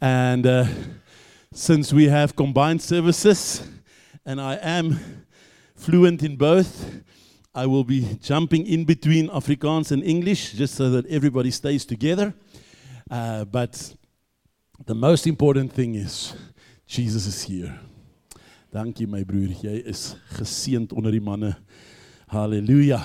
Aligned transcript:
And 0.00 0.46
uh, 0.46 0.66
since 1.52 1.92
we 1.92 2.08
have 2.08 2.36
combined 2.36 2.82
services 2.82 3.66
and 4.24 4.40
I 4.40 4.56
am 4.56 4.98
fluent 5.74 6.22
in 6.22 6.36
both, 6.36 7.02
I 7.54 7.64
will 7.66 7.84
be 7.84 8.18
jumping 8.20 8.66
in 8.66 8.84
between 8.84 9.28
Afrikaans 9.30 9.92
and 9.92 10.02
English 10.04 10.52
just 10.52 10.74
so 10.74 10.90
that 10.90 11.06
everybody 11.06 11.50
stays 11.50 11.86
together. 11.86 12.34
Uh, 13.10 13.46
but 13.46 13.94
the 14.84 14.94
most 14.94 15.26
important 15.26 15.72
thing 15.72 15.94
is 15.94 16.34
Jesus 16.86 17.26
is 17.26 17.42
here. 17.42 17.78
Dankie 18.70 19.06
my 19.06 19.24
broer, 19.24 19.54
jy 19.62 19.80
is 19.86 20.16
geseënd 20.36 20.92
onder 20.92 21.14
die 21.14 21.20
manne. 21.20 21.54
Hallelujah. 22.28 23.00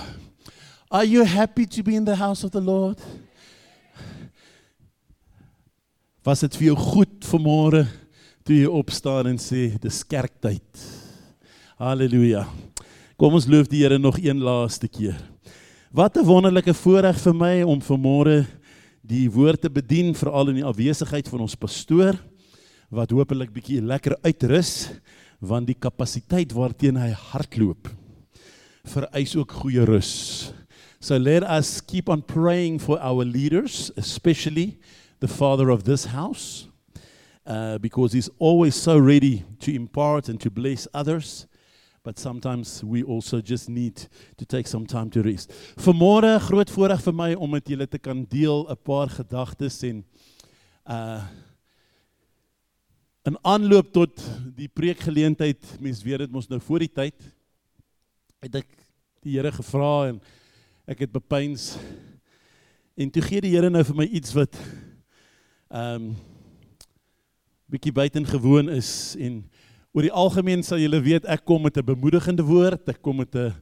Are 0.90 1.04
you 1.04 1.24
happy 1.24 1.64
to 1.64 1.82
be 1.82 1.96
in 1.96 2.04
the 2.04 2.16
house 2.16 2.44
of 2.44 2.50
the 2.50 2.60
Lord? 2.60 3.00
Was 6.22 6.44
dit 6.44 6.54
vir 6.54 6.68
jou 6.68 6.76
goed 6.78 7.24
vanmôre 7.26 7.80
toe 8.46 8.54
jy 8.54 8.68
opstaan 8.70 9.32
en 9.32 9.38
sê 9.42 9.72
dis 9.82 9.96
kerktyd? 10.06 10.82
Halleluja. 11.82 12.44
Kom 13.18 13.34
ons 13.34 13.48
loof 13.50 13.66
die 13.66 13.80
Here 13.82 13.98
nog 13.98 14.20
een 14.22 14.38
laaste 14.38 14.86
keer. 14.86 15.18
Wat 15.90 16.14
'n 16.16 16.22
wonderlike 16.22 16.74
voorreg 16.78 17.18
vir 17.18 17.34
my 17.34 17.62
om 17.62 17.82
vanmôre 17.82 18.46
die 19.02 19.26
woord 19.28 19.62
te 19.62 19.70
bedien 19.70 20.14
veral 20.14 20.50
in 20.50 20.62
die 20.62 20.64
afwesigheid 20.64 21.26
van 21.28 21.40
ons 21.40 21.58
pastoor 21.58 22.14
wat 22.88 23.10
hopelik 23.10 23.50
bietjie 23.50 23.82
lekker 23.82 24.14
uitrus 24.22 24.90
want 25.40 25.66
die 25.66 25.74
kapasiteit 25.74 26.52
waarteen 26.52 26.96
hy 26.96 27.10
hardloop 27.10 27.90
vereis 28.84 29.34
ook 29.34 29.50
goeie 29.50 29.84
rus. 29.84 30.52
So 31.00 31.18
let 31.18 31.42
us 31.42 31.80
keep 31.80 32.08
on 32.08 32.22
praying 32.22 32.78
for 32.80 32.96
our 33.00 33.24
leaders, 33.24 33.90
especially 33.96 34.78
the 35.22 35.28
father 35.28 35.70
of 35.70 35.84
this 35.84 36.04
house, 36.04 36.66
uh, 37.46 37.78
because 37.78 38.12
he's 38.12 38.28
always 38.40 38.74
so 38.74 38.98
ready 38.98 39.44
to 39.60 39.72
impart 39.72 40.28
and 40.28 40.40
to 40.40 40.50
bless 40.50 40.88
others. 40.92 41.46
But 42.02 42.18
sometimes 42.18 42.82
we 42.82 43.04
also 43.04 43.40
just 43.40 43.68
need 43.68 44.08
to 44.36 44.44
take 44.44 44.66
some 44.66 44.84
time 44.84 45.10
to 45.10 45.22
rest. 45.22 45.52
Vanmôre 45.78 46.40
groot 46.42 46.70
voorreg 46.74 47.04
vir 47.06 47.14
my 47.14 47.28
om 47.38 47.54
met 47.54 47.70
julle 47.70 47.86
te 47.86 48.02
kan 48.02 48.24
deel 48.26 48.66
'n 48.66 48.76
paar 48.82 49.08
gedagtes 49.08 49.82
en 49.86 50.04
uh 50.90 51.22
in 53.24 53.38
aanloop 53.46 53.92
tot 53.92 54.18
die 54.56 54.66
preekgeleentheid, 54.66 55.62
mens 55.78 56.02
weet 56.02 56.18
dit 56.18 56.32
mos 56.32 56.48
nou 56.50 56.58
voor 56.58 56.82
die 56.82 56.90
tyd, 56.90 57.14
het 58.42 58.54
ek 58.54 58.66
die 59.22 59.38
Here 59.38 59.52
gevra 59.52 60.08
en 60.08 60.18
ek 60.90 61.06
het 61.06 61.12
bepeins 61.12 61.76
en 62.98 63.10
toe 63.14 63.22
gee 63.22 63.40
die 63.40 63.54
Here 63.54 63.70
nou 63.70 63.84
vir 63.84 63.94
my 63.94 64.08
iets 64.10 64.34
wat 64.34 64.58
ehm 65.72 65.94
um, 65.94 66.16
bietjie 67.72 67.92
buitengewoon 67.96 68.68
is 68.68 69.14
en 69.16 69.38
oor 69.96 70.04
die 70.04 70.12
algemeen 70.12 70.60
sal 70.60 70.76
julle 70.82 70.98
weet 71.00 71.24
ek 71.24 71.46
kom 71.48 71.62
met 71.64 71.78
'n 71.80 71.86
bemoedigende 71.88 72.44
woord, 72.44 72.88
ek 72.92 73.00
kom 73.00 73.16
met 73.16 73.32
'n 73.34 73.54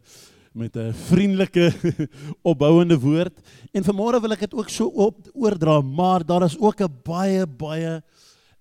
met 0.53 0.75
'n 0.77 0.91
vriendelike 0.93 1.71
opbouende 2.51 2.99
woord 2.99 3.39
en 3.71 3.87
vanmôre 3.87 4.19
wil 4.21 4.35
ek 4.35 4.41
dit 4.41 4.55
ook 4.55 4.69
so 4.69 4.91
op 4.91 5.31
oordra, 5.35 5.81
maar 5.81 6.27
daar 6.27 6.43
is 6.43 6.59
ook 6.59 6.83
'n 6.83 6.91
baie 7.05 7.47
baie 7.47 8.03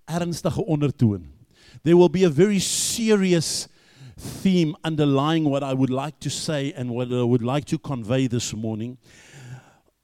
ernstige 0.06 0.66
ondertoon. 0.66 1.25
There 1.81 1.97
will 1.97 2.09
be 2.09 2.25
a 2.25 2.30
very 2.30 2.59
serious 2.59 3.67
theme 4.44 4.78
underlying 4.86 5.50
what 5.50 5.63
I 5.63 5.73
would 5.73 5.89
like 5.89 6.19
to 6.19 6.30
say 6.30 6.72
and 6.78 6.91
what 6.91 7.09
I 7.09 7.25
would 7.25 7.41
like 7.41 7.66
to 7.66 7.80
convey 7.80 8.28
this 8.28 8.53
morning. 8.53 8.97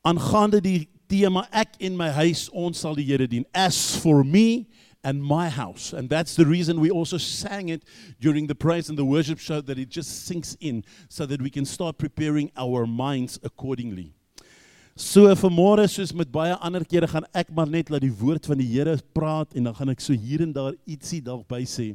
Aangaande 0.01 0.61
die 0.61 0.89
tema 1.09 1.45
ek 1.51 1.77
en 1.79 1.97
my 1.97 2.09
huis 2.21 2.47
ons 2.53 2.79
sal 2.79 2.97
die 2.97 3.05
Here 3.07 3.27
dien. 3.27 3.45
As 3.53 3.95
for 4.01 4.23
me 4.23 4.67
and 5.05 5.23
my 5.23 5.49
house. 5.49 5.93
And 5.93 6.09
that's 6.09 6.35
the 6.35 6.45
reason 6.45 6.81
we 6.81 6.89
also 6.89 7.17
sang 7.17 7.69
it 7.69 7.83
during 8.19 8.47
the 8.47 8.55
praise 8.55 8.89
and 8.89 8.97
the 8.97 9.05
worship 9.05 9.37
show 9.37 9.61
that 9.61 9.77
it 9.77 9.89
just 9.89 10.25
sinks 10.25 10.57
in 10.59 10.83
so 11.09 11.27
that 11.27 11.41
we 11.41 11.51
can 11.51 11.63
start 11.63 11.99
preparing 11.99 12.51
our 12.57 12.87
minds 12.87 13.37
accordingly. 13.43 14.13
So 14.95 15.27
vanmôre 15.35 15.85
soos 15.91 16.13
met 16.15 16.31
baie 16.31 16.55
ander 16.63 16.85
kere 16.87 17.07
gaan 17.11 17.25
ek 17.35 17.49
maar 17.51 17.67
net 17.67 17.89
laat 17.91 18.05
die 18.05 18.13
woord 18.15 18.47
van 18.47 18.57
die 18.57 18.69
Here 18.71 18.95
praat 19.13 19.51
en 19.53 19.67
dan 19.67 19.75
gaan 19.75 19.91
ek 19.91 19.99
so 19.99 20.15
hier 20.15 20.41
en 20.41 20.53
daar 20.55 20.73
ietsie 20.87 21.19
dalk 21.21 21.43
by 21.51 21.61
sê. 21.67 21.91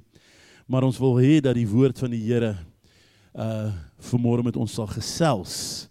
Maar 0.68 0.84
ons 0.86 1.00
wil 1.00 1.16
hê 1.18 1.38
dat 1.42 1.56
die 1.56 1.66
woord 1.66 1.98
van 1.98 2.12
die 2.12 2.20
Here 2.28 2.54
uh 3.34 3.70
vanmôre 4.10 4.44
met 4.46 4.56
ons 4.56 4.72
sal 4.72 4.86
gesels. 4.88 5.88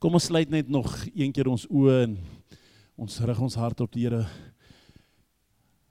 Kom 0.00 0.16
ons 0.18 0.26
sluit 0.28 0.50
net 0.52 0.68
nog 0.68 0.90
een 1.14 1.30
keer 1.32 1.48
ons 1.48 1.64
oë 1.68 2.02
en 2.02 2.16
Ons 2.96 3.20
rig 3.20 3.40
ons 3.44 3.54
hart 3.60 3.80
op 3.84 3.92
die 3.92 4.06
Here. 4.06 4.22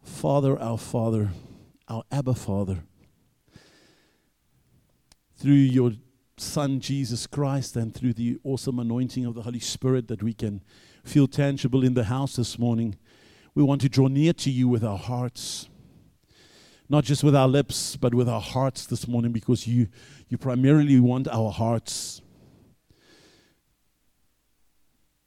Father, 0.02 0.58
our 0.58 0.78
Father, 0.78 1.30
our 1.88 2.04
Abba 2.12 2.34
Father. 2.34 2.80
Through 5.38 5.70
your 5.70 5.92
Son 6.38 6.80
Jesus 6.80 7.28
Christ 7.28 7.76
and 7.76 7.94
through 7.94 8.14
the 8.14 8.40
awesome 8.44 8.80
anointing 8.80 9.24
of 9.24 9.36
the 9.36 9.44
Holy 9.44 9.60
Spirit 9.60 10.08
that 10.08 10.24
we 10.24 10.34
can 10.34 10.64
feel 11.04 11.28
tangible 11.28 11.84
in 11.84 11.94
the 11.94 12.06
house 12.06 12.38
this 12.38 12.58
morning, 12.58 12.98
we 13.54 13.62
want 13.62 13.82
to 13.82 13.90
draw 13.90 14.08
near 14.08 14.34
to 14.34 14.50
you 14.50 14.68
with 14.68 14.84
our 14.84 14.98
hearts. 14.98 15.70
Not 16.90 17.04
just 17.04 17.24
with 17.24 17.36
our 17.36 17.48
lips, 17.48 17.98
but 17.98 18.16
with 18.16 18.28
our 18.28 18.42
hearts 18.42 18.88
this 18.88 19.08
morning 19.08 19.32
because 19.32 19.68
you, 19.68 19.90
you 20.28 20.40
primarily 20.40 21.00
want 21.00 21.28
our 21.28 21.52
hearts. 21.52 22.24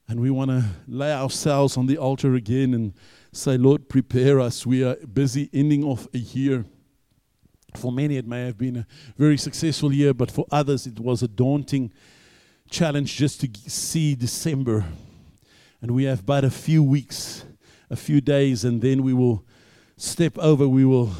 And 0.08 0.20
we 0.20 0.30
want 0.30 0.50
to 0.50 0.64
lay 0.86 1.12
ourselves 1.12 1.76
on 1.76 1.86
the 1.86 1.98
altar 1.98 2.34
again 2.34 2.72
and 2.72 2.94
say, 3.30 3.58
Lord, 3.58 3.90
prepare 3.90 4.40
us. 4.40 4.64
We 4.64 4.82
are 4.82 4.96
busy 4.96 5.50
ending 5.52 5.84
off 5.84 6.08
a 6.14 6.18
year. 6.18 6.64
For 7.76 7.92
many, 7.92 8.16
it 8.16 8.26
may 8.26 8.46
have 8.46 8.56
been 8.56 8.78
a 8.78 8.86
very 9.18 9.36
successful 9.36 9.92
year, 9.92 10.14
but 10.14 10.30
for 10.30 10.46
others, 10.50 10.86
it 10.86 10.98
was 10.98 11.22
a 11.22 11.28
daunting 11.28 11.92
challenge 12.70 13.16
just 13.16 13.42
to 13.42 13.70
see 13.70 14.14
December. 14.14 14.86
And 15.82 15.90
we 15.90 16.04
have 16.04 16.24
but 16.24 16.42
a 16.42 16.50
few 16.50 16.82
weeks, 16.82 17.44
a 17.90 17.96
few 17.96 18.22
days, 18.22 18.64
and 18.64 18.80
then 18.80 19.02
we 19.02 19.12
will 19.12 19.44
step 19.98 20.38
over. 20.38 20.66
We 20.66 20.86
will 20.86 21.12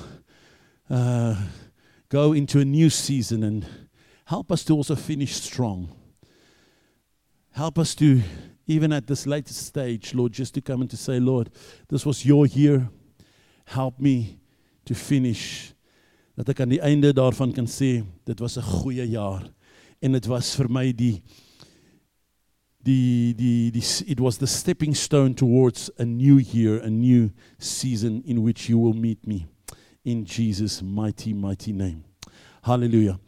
uh, 0.89 1.37
go 2.09 2.33
into 2.33 2.59
a 2.59 2.65
new 2.65 2.89
season 2.89 3.43
and 3.43 3.67
help 4.25 4.51
us 4.51 4.65
to 4.65 4.73
also 4.73 4.97
finish 4.97 5.35
strong. 5.35 5.95
Help 7.53 7.79
us 7.79 7.95
to 7.97 8.23
even 8.69 8.93
at 8.93 9.07
this 9.07 9.27
latest 9.27 9.67
stage, 9.67 10.15
Lord, 10.15 10.33
just 10.33 10.55
to 10.55 10.61
come 10.61 10.83
and 10.83 10.91
to 10.91 10.97
say, 10.97 11.19
Lord, 11.19 11.51
this 11.89 12.05
was 12.05 12.25
your 12.25 12.47
year. 12.47 12.89
Help 13.65 13.99
me 13.99 14.39
to 14.85 14.95
finish. 14.95 15.75
Dat 16.37 16.53
ek 16.53 16.61
aan 16.63 16.71
die 16.71 16.83
einde 16.85 17.11
daarvan 17.17 17.51
kan 17.53 17.67
sê, 17.67 18.05
dit 18.25 18.41
was 18.41 18.57
'n 18.57 18.63
goeie 18.63 19.05
jaar 19.11 19.43
en 20.01 20.13
dit 20.13 20.27
was 20.27 20.55
vir 20.55 20.69
my 20.71 20.93
die 20.93 21.23
die 22.85 23.35
die 23.35 23.71
die 23.71 23.83
it 24.07 24.21
was 24.21 24.39
the 24.39 24.47
stepping 24.47 24.95
stone 24.95 25.35
towards 25.35 25.91
a 25.99 26.05
new 26.05 26.39
year, 26.39 26.81
a 26.85 26.91
new 26.91 27.31
season 27.59 28.23
in 28.25 28.43
which 28.43 28.69
you 28.69 28.79
will 28.79 28.95
meet 28.95 29.27
me 29.27 29.47
in 30.05 30.25
Jesus 30.25 30.81
mighty 30.83 31.33
mighty 31.33 31.73
name. 31.73 32.05
Hallelujah. 32.63 33.19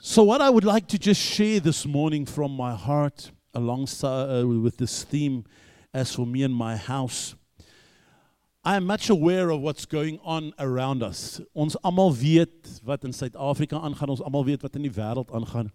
So 0.00 0.24
what 0.24 0.40
I 0.40 0.50
would 0.50 0.64
like 0.64 0.86
to 0.88 0.98
just 0.98 1.20
share 1.20 1.60
this 1.60 1.86
morning 1.86 2.26
from 2.26 2.52
my 2.52 2.74
heart 2.74 3.30
alongside 3.54 4.42
uh, 4.42 4.46
with 4.46 4.76
this 4.76 5.04
theme 5.04 5.44
as 5.92 6.14
for 6.14 6.26
me 6.26 6.42
and 6.42 6.54
my 6.54 6.76
house 6.76 7.34
I 8.68 8.76
am 8.76 8.84
much 8.84 9.08
aware 9.08 9.50
of 9.50 9.62
what's 9.62 9.86
going 9.86 10.18
on 10.22 10.52
around 10.58 11.02
us. 11.02 11.40
Ons 11.54 11.76
almal 11.80 12.10
weet 12.12 12.80
wat 12.84 13.04
in 13.06 13.14
Suid-Afrika 13.16 13.78
aangaan, 13.80 14.10
ons 14.12 14.20
almal 14.20 14.44
weet 14.44 14.60
wat 14.60 14.74
in 14.76 14.84
die 14.84 14.92
wêreld 14.92 15.30
aangaan. 15.32 15.70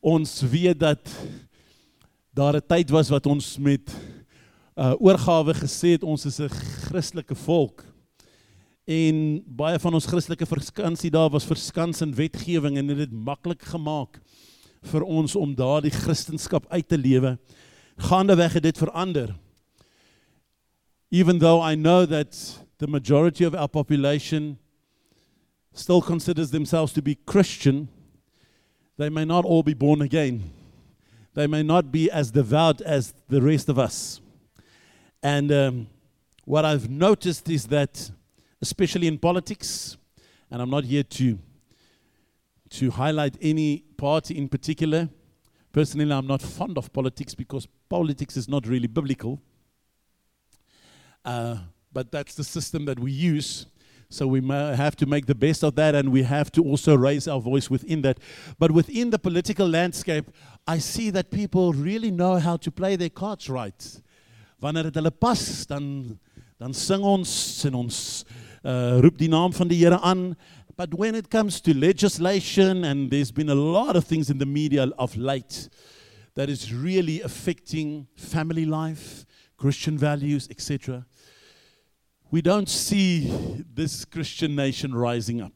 Ons 0.00 0.38
weet 0.48 0.78
dat 0.80 1.12
daar 2.32 2.56
'n 2.56 2.64
tyd 2.66 2.88
was 2.90 3.10
wat 3.12 3.26
ons 3.26 3.58
met 3.58 3.84
uh 4.78 4.94
oorgawe 4.96 5.52
gesê 5.54 5.98
het 5.98 6.02
ons 6.02 6.24
is 6.24 6.40
'n 6.40 6.48
Christelike 6.88 7.34
volk. 7.34 7.84
En 8.86 9.44
baie 9.44 9.78
van 9.78 9.94
ons 9.94 10.06
Christelike 10.06 10.46
verskansie 10.46 11.10
daar 11.10 11.30
was 11.30 11.44
verskans 11.44 12.00
in 12.00 12.14
wetgewing 12.14 12.78
en 12.78 12.86
dit 12.86 12.98
het 12.98 13.12
maklik 13.12 13.62
gemaak 13.62 14.20
vir 14.82 15.02
ons 15.02 15.36
om 15.36 15.54
daardie 15.54 15.92
uit 16.68 16.88
te 16.88 16.98
lewe. 16.98 17.38
Gaandeweg 17.98 18.52
het 18.52 18.62
dit 18.62 18.78
verander. 18.78 19.34
Even 21.10 21.38
though 21.38 21.60
I 21.60 21.74
know 21.74 22.06
that 22.06 22.36
the 22.78 22.86
majority 22.86 23.44
of 23.44 23.54
our 23.54 23.68
population 23.68 24.58
still 25.72 26.02
considers 26.02 26.50
themselves 26.50 26.92
to 26.92 27.02
be 27.02 27.14
Christian, 27.14 27.88
they 28.96 29.08
may 29.08 29.24
not 29.24 29.44
all 29.44 29.62
be 29.62 29.74
born 29.74 30.02
again. 30.02 30.50
They 31.34 31.46
may 31.46 31.62
not 31.62 31.92
be 31.92 32.10
as 32.10 32.30
devout 32.30 32.80
as 32.80 33.14
the 33.28 33.40
rest 33.40 33.68
of 33.68 33.78
us. 33.78 34.20
And 35.22 35.52
um, 35.52 35.86
what 36.44 36.64
I've 36.64 36.90
noticed 36.90 37.48
is 37.48 37.66
that, 37.66 38.10
especially 38.60 39.06
in 39.06 39.18
politics, 39.18 39.96
and 40.50 40.62
I'm 40.62 40.70
not 40.70 40.84
here 40.84 41.02
to 41.02 41.38
to 42.70 42.90
highlight 42.90 43.34
any 43.40 43.84
party 43.98 44.38
in 44.38 44.48
particular. 44.48 45.10
Personally, 45.72 46.10
I'm 46.12 46.26
not 46.26 46.40
fond 46.40 46.78
of 46.78 46.90
politics 46.92 47.34
because 47.34 47.68
politics 47.90 48.36
is 48.38 48.48
not 48.48 48.66
really 48.66 48.86
biblical. 48.86 49.38
Uh, 51.24 51.58
but 51.92 52.10
that's 52.10 52.34
the 52.34 52.44
system 52.44 52.86
that 52.86 52.98
we 52.98 53.12
use. 53.12 53.66
So 54.10 54.26
we 54.26 54.40
have 54.48 54.96
to 54.96 55.06
make 55.06 55.26
the 55.26 55.34
best 55.34 55.62
of 55.62 55.74
that, 55.74 55.94
and 55.94 56.10
we 56.10 56.22
have 56.22 56.50
to 56.52 56.62
also 56.62 56.96
raise 56.96 57.28
our 57.28 57.40
voice 57.40 57.68
within 57.68 58.00
that. 58.02 58.18
But 58.58 58.70
within 58.70 59.10
the 59.10 59.18
political 59.18 59.68
landscape, 59.68 60.30
I 60.66 60.78
see 60.78 61.10
that 61.10 61.30
people 61.30 61.74
really 61.74 62.10
know 62.10 62.38
how 62.38 62.56
to 62.56 62.70
play 62.70 62.96
their 62.96 63.10
cards 63.10 63.50
right. 63.50 64.00
Wanneer 64.62 64.88
dit 64.88 64.96
hulle 64.96 65.12
pas, 65.12 65.66
dan 65.68 66.18
dan 66.58 66.72
sing 66.74 67.04
ons 67.06 67.30
en 67.68 67.74
ons 67.78 67.96
uh, 68.64 68.98
roep 69.04 69.18
die 69.20 69.28
naam 69.30 69.52
van 69.54 69.68
die 69.70 69.78
Here 69.78 70.00
aan. 70.02 70.32
But 70.78 70.94
when 70.94 71.14
it 71.14 71.28
comes 71.28 71.60
to 71.62 71.76
legislation, 71.76 72.84
and 72.84 73.10
there's 73.10 73.32
been 73.32 73.50
a 73.50 73.54
lot 73.54 73.96
of 73.96 74.04
things 74.04 74.30
in 74.30 74.38
the 74.38 74.46
media 74.46 74.86
of 74.96 75.14
late 75.14 75.68
that 76.36 76.48
is 76.48 76.72
really 76.72 77.20
affecting 77.20 78.06
family 78.16 78.64
life, 78.64 79.26
Christian 79.58 79.98
values, 79.98 80.48
etc 80.50 81.04
we 82.30 82.42
don't 82.42 82.68
see 82.68 83.64
this 83.74 84.04
Christian 84.04 84.54
nation 84.54 84.94
rising 84.94 85.40
up. 85.40 85.52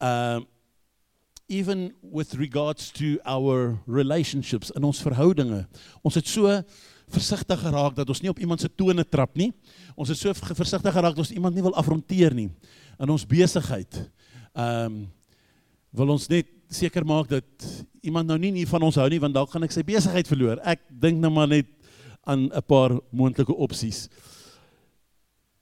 Um, 0.00 0.46
even 1.48 1.92
with 2.02 2.34
regards 2.36 2.90
to 2.92 3.18
our 3.26 3.78
relationships 3.86 4.70
en 4.74 4.84
ons 4.84 5.02
verhoudinge. 5.02 5.66
Ons 6.02 6.16
het 6.16 6.28
so 6.28 6.48
versigtig 7.12 7.60
geraak 7.60 7.98
dat 7.98 8.08
ons 8.08 8.22
nie 8.24 8.30
op 8.32 8.40
iemand 8.40 8.62
se 8.62 8.70
tone 8.72 9.04
trap 9.04 9.36
nie. 9.36 9.50
Ons 9.94 10.14
het 10.14 10.18
so 10.18 10.32
versigtig 10.32 10.94
geraak 10.94 11.12
dat 11.12 11.26
ons 11.26 11.34
iemand 11.34 11.54
nie 11.54 11.64
wil 11.66 11.76
afronteer 11.76 12.34
nie 12.34 12.48
in 12.98 13.10
ons 13.10 13.26
besigheid. 13.26 14.00
Ehm 14.54 14.86
um, 14.86 15.04
wil 15.94 16.10
ons 16.10 16.24
net 16.26 16.48
seker 16.74 17.04
maak 17.06 17.28
dat 17.30 17.66
iemand 18.02 18.26
nou 18.26 18.38
nie 18.38 18.50
nie 18.50 18.64
van 18.66 18.82
ons 18.82 18.96
hou 18.98 19.06
nie 19.06 19.20
want 19.22 19.36
dalk 19.36 19.52
gaan 19.52 19.62
ek 19.62 19.74
sy 19.74 19.84
besigheid 19.86 20.26
verloor. 20.26 20.58
Ek 20.66 20.82
dink 20.90 21.20
nou 21.22 21.30
maar 21.30 21.46
net 21.46 21.70
aan 22.26 22.50
'n 22.50 22.62
paar 22.66 22.98
moontlike 23.10 23.54
opsies. 23.54 24.08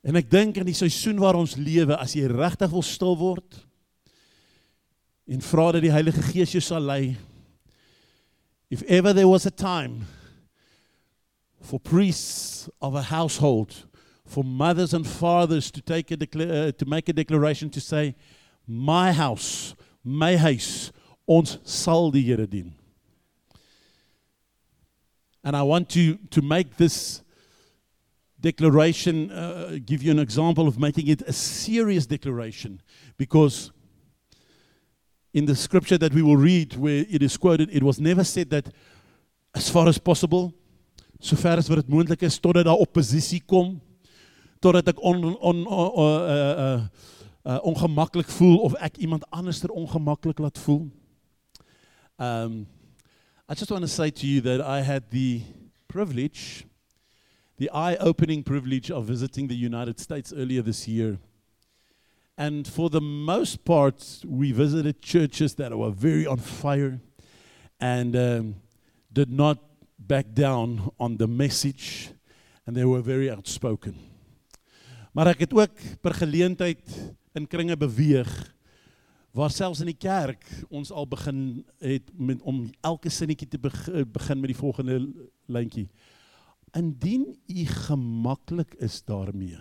En 0.03 0.17
ek 0.17 0.31
dink 0.31 0.57
in 0.57 0.67
die 0.67 0.75
seisoen 0.75 1.19
waar 1.19 1.37
ons 1.39 1.57
lewe, 1.57 1.97
as 1.97 2.15
jy 2.15 2.27
regtig 2.27 2.71
wil 2.71 2.83
stil 2.83 3.17
word 3.17 3.61
en 5.27 5.41
vra 5.41 5.73
dat 5.73 5.83
die 5.83 5.93
Heilige 5.93 6.23
Gees 6.23 6.53
jou 6.53 6.61
sal 6.61 6.83
lei. 6.83 7.17
If 8.71 8.83
ever 8.89 9.13
there 9.13 9.29
was 9.29 9.47
a 9.47 9.51
time 9.51 10.07
for 11.61 11.79
priests 11.79 12.69
of 12.81 12.95
a 12.95 13.03
household, 13.03 13.87
for 14.33 14.43
mothers 14.43 14.95
and 14.95 15.07
fathers 15.07 15.71
to 15.71 15.83
take 15.83 16.11
a 16.11 16.17
uh, 16.17 16.73
to 16.73 16.87
make 16.87 17.09
a 17.09 17.13
declaration 17.13 17.69
to 17.69 17.81
say 17.81 18.15
my 18.67 19.13
house, 19.13 19.75
my 20.03 20.37
huis, 20.37 20.91
ons 21.29 21.59
sal 21.65 22.11
die 22.11 22.21
Here 22.21 22.47
dien. 22.47 22.73
And 25.45 25.55
I 25.55 25.63
want 25.63 25.91
to 25.91 26.17
to 26.31 26.41
make 26.41 26.77
this 26.79 27.23
declaration, 28.41 29.31
uh, 29.31 29.79
give 29.85 30.03
you 30.03 30.11
an 30.11 30.19
example 30.19 30.67
of 30.67 30.79
making 30.79 31.09
it 31.09 31.23
a 31.23 31.33
serious 31.33 32.07
declaration 32.07 32.81
because 33.19 33.71
in 35.33 35.45
the 35.47 35.55
scripture 35.55 35.99
that 35.99 36.13
we 36.13 36.23
will 36.23 36.37
read 36.37 36.75
where 36.77 37.05
it 37.09 37.23
is 37.23 37.37
quoted, 37.37 37.69
it 37.71 37.83
was 37.83 38.01
never 38.01 38.25
said 38.25 38.51
that 38.51 38.69
as 39.55 39.69
far 39.71 39.87
as 39.89 39.99
possible, 39.99 40.53
so 41.21 41.37
ver 41.37 41.59
as 41.59 41.69
wat 41.69 41.85
dit 41.85 41.89
moontlik 41.89 42.23
is 42.23 42.41
totdat 42.41 42.65
daar 42.67 42.81
oppositie 42.81 43.41
kom, 43.47 43.81
totdat 44.63 44.89
ek 44.95 45.01
on, 45.03 45.25
on, 45.43 45.63
uh, 45.69 47.59
ongemaklik 47.67 48.31
voel 48.39 48.61
of 48.65 48.77
ek 48.81 49.01
iemand 49.03 49.27
anderster 49.35 49.75
ongemaklik 49.75 50.39
laat 50.39 50.59
voel. 50.63 50.87
Um, 52.19 52.67
I 53.49 53.55
just 53.55 53.71
want 53.71 53.83
to 53.83 53.91
say 53.91 54.11
to 54.11 54.27
you 54.27 54.41
that 54.41 54.61
I 54.63 54.81
had 54.81 55.11
the 55.11 55.43
privilege 55.89 56.65
the 57.63 57.71
eye 57.71 57.95
opening 58.01 58.43
privilege 58.43 58.91
of 58.91 59.05
visiting 59.05 59.47
the 59.47 59.55
United 59.55 60.01
States 60.01 60.33
earlier 60.37 60.63
this 60.63 60.89
year. 60.89 61.19
And 62.37 62.67
for 62.67 62.91
the 62.91 63.01
most 63.01 63.65
part, 63.65 64.21
we 64.27 64.51
visited 64.51 65.01
churches 65.01 65.55
that 65.55 65.77
were 65.77 65.93
very 65.93 66.27
on 66.27 66.39
fire 66.39 66.99
and 67.79 68.17
um, 68.17 68.55
did 69.13 69.31
not 69.31 69.59
back 69.97 70.33
down 70.35 70.91
on 70.99 71.19
the 71.19 71.29
message, 71.29 72.11
and 72.67 72.75
they 72.75 72.85
were 72.85 73.01
very 73.01 73.31
outspoken. 73.31 74.12
Maar 75.13 75.35
ek 75.35 75.45
het 75.45 75.53
ook 75.53 75.85
per 76.01 76.15
geleentheid 76.17 76.83
in 77.37 77.47
kringe 77.47 77.77
beweeg 77.77 78.31
waar 79.33 79.53
selfs 79.53 79.81
in 79.81 79.89
die 79.89 79.97
kerk 79.97 80.45
ons 80.69 80.93
al 80.93 81.07
begin 81.09 81.65
het 81.81 82.11
met 82.17 82.41
om 82.49 82.67
elke 82.85 83.13
sinnetjie 83.13 83.49
te 83.49 83.61
begin 83.61 84.41
met 84.41 84.53
die 84.53 84.59
volgende 84.59 84.99
lyntjie 85.49 85.89
indien 86.77 87.27
u 87.47 87.65
gemaklik 87.69 88.75
is 88.81 89.03
daarmee. 89.05 89.59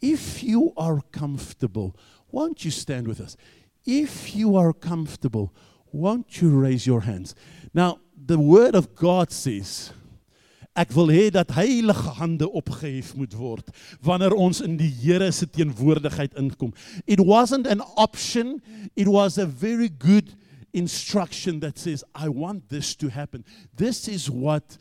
If 0.00 0.40
you 0.40 0.72
are 0.76 1.02
comfortable, 1.10 1.92
won't 2.30 2.62
you 2.62 2.72
stand 2.72 3.06
with 3.06 3.20
us? 3.20 3.36
If 3.84 4.32
you 4.34 4.56
are 4.56 4.72
comfortable, 4.72 5.52
won't 5.92 6.40
you 6.40 6.60
raise 6.60 6.86
your 6.86 7.04
hands? 7.04 7.34
Now, 7.72 8.00
the 8.16 8.38
word 8.38 8.74
of 8.74 8.94
God 8.94 9.32
says 9.32 9.92
Ek 10.74 10.92
wil 10.96 11.10
hê 11.12 11.26
dat 11.28 11.50
heilige 11.52 12.14
hande 12.16 12.46
opgehef 12.48 13.12
moet 13.16 13.34
word 13.36 13.68
wanneer 14.00 14.32
ons 14.32 14.62
in 14.64 14.78
die 14.80 14.88
Here 14.88 15.28
se 15.32 15.46
teenwoordigheid 15.46 16.32
inkom. 16.40 16.72
It 17.04 17.20
wasn't 17.20 17.66
an 17.66 17.82
option, 18.00 18.62
it 18.96 19.06
was 19.06 19.36
a 19.36 19.46
very 19.46 19.90
good 19.90 20.32
instruction 20.72 21.60
that 21.60 21.78
says 21.78 22.04
I 22.14 22.28
want 22.28 22.70
this 22.70 22.94
to 22.96 23.08
happen. 23.08 23.44
This 23.76 24.08
is 24.08 24.30
what 24.30 24.78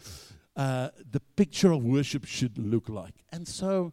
uh, 0.56 0.90
the 1.12 1.20
picture 1.36 1.72
of 1.72 1.84
worship 1.84 2.26
should 2.26 2.58
look 2.58 2.88
like. 2.88 3.16
And 3.34 3.46
so 3.46 3.92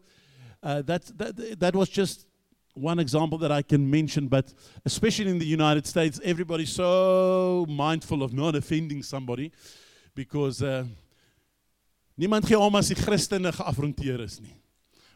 uh, 0.63 0.83
that, 0.83 1.07
that, 1.19 1.59
that 1.59 1.75
was 1.75 1.89
just 1.89 2.27
one 2.75 3.01
example 3.01 3.39
that 3.39 3.51
I 3.51 3.63
can 3.63 3.91
mention, 3.91 4.29
but 4.29 4.55
especially 4.85 5.31
in 5.31 5.39
the 5.41 5.47
United 5.47 5.85
States, 5.87 6.21
everybody's 6.23 6.73
so 6.73 7.67
mindful 7.69 8.23
of 8.23 8.33
not 8.33 8.55
offending 8.55 9.03
somebody 9.03 9.51
because 10.15 10.63
uh, 10.63 10.85
niemand 12.19 12.49
gee 12.49 12.59
om 12.59 12.77
as 12.79 12.91
die 12.91 12.99
Christene 12.99 13.53
geafronteer 13.55 14.21
is 14.27 14.41
nie. 14.43 14.57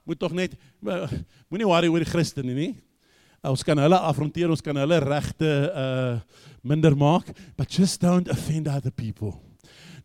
Moet 0.07 0.19
tog 0.23 0.33
net 0.35 0.55
moenie 0.83 1.69
worry 1.69 1.91
oor 1.91 2.03
die 2.03 2.11
Christene 2.11 2.55
nie. 2.57 2.73
Ons 3.43 3.65
kan 3.67 3.79
hulle 3.83 3.99
afronteer, 3.99 4.51
ons 4.55 4.63
kan 4.63 4.77
hulle 4.79 5.01
regte 5.03 5.51
uh 5.75 6.21
minder 6.63 6.95
maak, 6.95 7.33
but 7.57 7.67
just 7.69 8.01
don't 8.01 8.29
offend 8.31 8.69
other 8.69 8.93
people. 8.93 9.41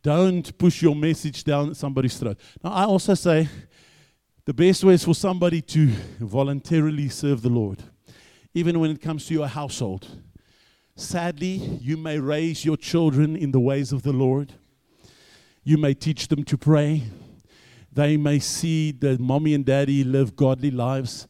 Don't 0.01 0.57
push 0.57 0.81
your 0.81 0.95
message 0.95 1.43
down 1.43 1.75
somebody's 1.75 2.17
throat. 2.17 2.39
Now, 2.63 2.71
I 2.71 2.85
also 2.85 3.13
say 3.13 3.47
the 4.45 4.53
best 4.53 4.83
way 4.83 4.95
is 4.95 5.03
for 5.03 5.13
somebody 5.13 5.61
to 5.61 5.87
voluntarily 6.19 7.09
serve 7.09 7.43
the 7.43 7.49
Lord, 7.49 7.83
even 8.55 8.79
when 8.79 8.89
it 8.89 9.01
comes 9.01 9.27
to 9.27 9.35
your 9.35 9.47
household. 9.47 10.07
Sadly, 10.95 11.61
you 11.79 11.95
may 11.95 12.17
raise 12.17 12.65
your 12.65 12.77
children 12.77 13.35
in 13.35 13.51
the 13.51 13.59
ways 13.59 13.91
of 13.91 14.01
the 14.01 14.13
Lord. 14.13 14.53
You 15.67 15.77
may 15.77 15.93
teach 15.93 16.29
them 16.29 16.45
to 16.45 16.57
pray. 16.57 17.03
They 17.91 18.15
may 18.15 18.39
see 18.39 18.93
that 19.01 19.19
mommy 19.19 19.53
and 19.53 19.65
daddy 19.65 20.01
live 20.01 20.33
godly 20.33 20.71
lives, 20.71 21.27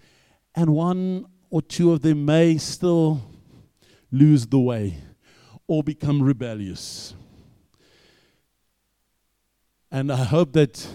and 0.54 0.76
one 0.76 1.26
or 1.50 1.64
two 1.64 1.92
of 1.92 2.04
them 2.04 2.24
may 2.24 2.60
still 2.60 3.20
lose 4.12 4.46
the 4.46 4.60
way 4.60 5.00
or 5.68 5.82
become 5.82 6.22
rebellious. 6.22 7.16
And 9.90 10.12
I 10.12 10.24
hope 10.24 10.54
that 10.54 10.88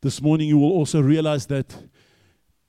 this 0.00 0.20
morning 0.20 0.48
you 0.48 0.58
will 0.58 0.72
also 0.72 1.00
realize 1.00 1.46
that 1.46 1.72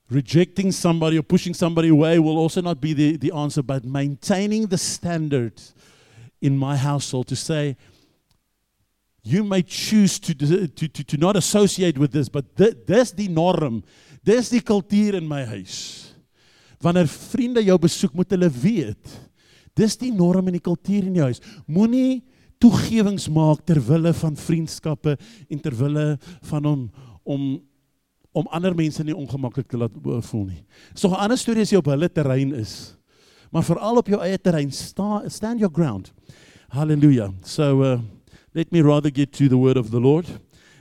rejecting 0.08 0.72
somebody 0.72 1.18
or 1.18 1.24
pushing 1.24 1.56
somebody 1.56 1.88
away 1.88 2.20
will 2.20 2.38
also 2.38 2.62
not 2.62 2.80
be 2.80 2.94
the, 2.94 3.18
the 3.18 3.32
answer, 3.32 3.63
but 3.63 3.86
maintaining 3.86 4.68
the 4.68 4.78
standard 4.78 5.60
in 6.42 6.56
my 6.56 6.78
household 6.78 7.28
to 7.30 7.36
say, 7.36 7.75
you 9.24 9.44
may 9.44 9.62
choose 9.62 10.20
to, 10.20 10.34
to, 10.34 10.88
to, 10.88 11.04
to 11.04 11.18
not 11.18 11.36
associate 11.36 11.98
with 11.98 12.12
this, 12.12 12.30
but 12.30 12.56
th 12.58 12.74
dis 12.88 13.12
die 13.13 13.30
norm, 13.30 13.84
dis 14.25 14.50
die 14.50 14.62
kultuur 14.62 15.18
in 15.20 15.28
my 15.30 15.44
huis. 15.46 16.13
Wanneer 16.82 17.10
vriende 17.10 17.62
jou 17.63 17.78
besoek, 17.78 18.16
moet 18.18 18.34
hulle 18.34 18.50
weet, 18.50 19.18
dis 19.78 19.98
die 20.01 20.12
norm 20.12 20.50
en 20.50 20.58
die 20.58 20.63
kultuur 20.63 21.06
in 21.06 21.20
jou 21.20 21.28
huis. 21.30 21.42
Moenie 21.70 22.24
toegewings 22.62 23.28
maak 23.34 23.62
ter 23.66 23.82
wille 23.82 24.13
van 24.13 24.38
vriendskappe 24.38 25.18
en 25.50 25.62
ter 25.62 25.75
wille 25.78 26.08
van 26.50 26.72
hom 26.72 26.88
om 27.24 27.51
om 28.32 28.48
ander 28.56 28.72
mense 28.72 29.04
nie 29.04 29.12
ongemaklik 29.12 29.68
te 29.68 29.75
laat 29.75 29.92
voel 30.24 30.46
nie. 30.46 30.62
Dis 30.94 31.04
nog 31.04 31.12
'n 31.12 31.24
ander 31.24 31.38
storie 31.38 31.62
as 31.62 31.72
jy 31.72 31.78
op 31.78 31.90
hulle 31.92 32.08
terrein 32.08 32.54
is. 32.56 32.96
Maar 33.51 33.63
veral 33.63 33.98
op 33.98 34.08
jou 34.08 34.22
eie 34.24 34.38
terrein, 34.38 34.72
sta, 34.72 35.28
stand 35.28 35.60
your 35.60 35.74
ground. 35.74 36.13
Hallelujah. 36.70 37.34
So 37.44 37.84
uh, 37.84 38.00
let 38.53 38.72
me 38.72 38.81
rather 38.81 39.10
get 39.10 39.31
to 39.34 39.48
the 39.48 39.58
word 39.58 39.77
of 39.77 39.91
the 39.91 40.00
Lord. 40.00 40.27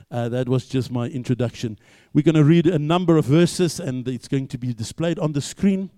Uh, 0.09 0.27
that 0.27 0.49
was 0.49 0.67
just 0.67 0.91
my 0.91 1.07
introduction. 1.07 1.77
We're 2.13 2.23
going 2.23 2.35
to 2.35 2.43
read 2.43 2.67
a 2.67 2.77
number 2.77 3.17
of 3.17 3.25
verses 3.25 3.79
and 3.79 4.05
it's 4.07 4.27
going 4.27 4.47
to 4.47 4.57
be 4.57 4.73
displayed 4.73 5.19
on 5.19 5.31
the 5.31 5.41
screen. 5.41 5.89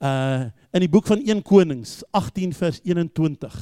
Uh 0.00 0.50
in 0.70 0.84
die 0.84 0.88
boek 0.88 1.08
van 1.08 1.22
1 1.24 1.40
Konings 1.42 2.02
18 2.14 2.52
vers 2.54 2.78
21. 2.84 3.54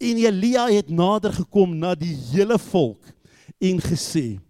En 0.00 0.16
Elia 0.16 0.64
het 0.72 0.88
nader 0.90 1.32
gekom 1.36 1.76
na 1.78 1.92
die 1.94 2.16
hele 2.32 2.58
volk 2.58 3.04
en 3.62 3.78
gesê: 3.84 4.40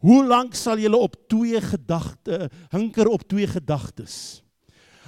Hoe 0.00 0.24
lank 0.26 0.56
sal 0.58 0.80
julle 0.82 0.96
op 0.96 1.14
twee 1.28 1.60
gedagte 1.60 2.48
hinker 2.72 3.12
op 3.12 3.22
twee 3.28 3.46
gedagtes? 3.46 4.42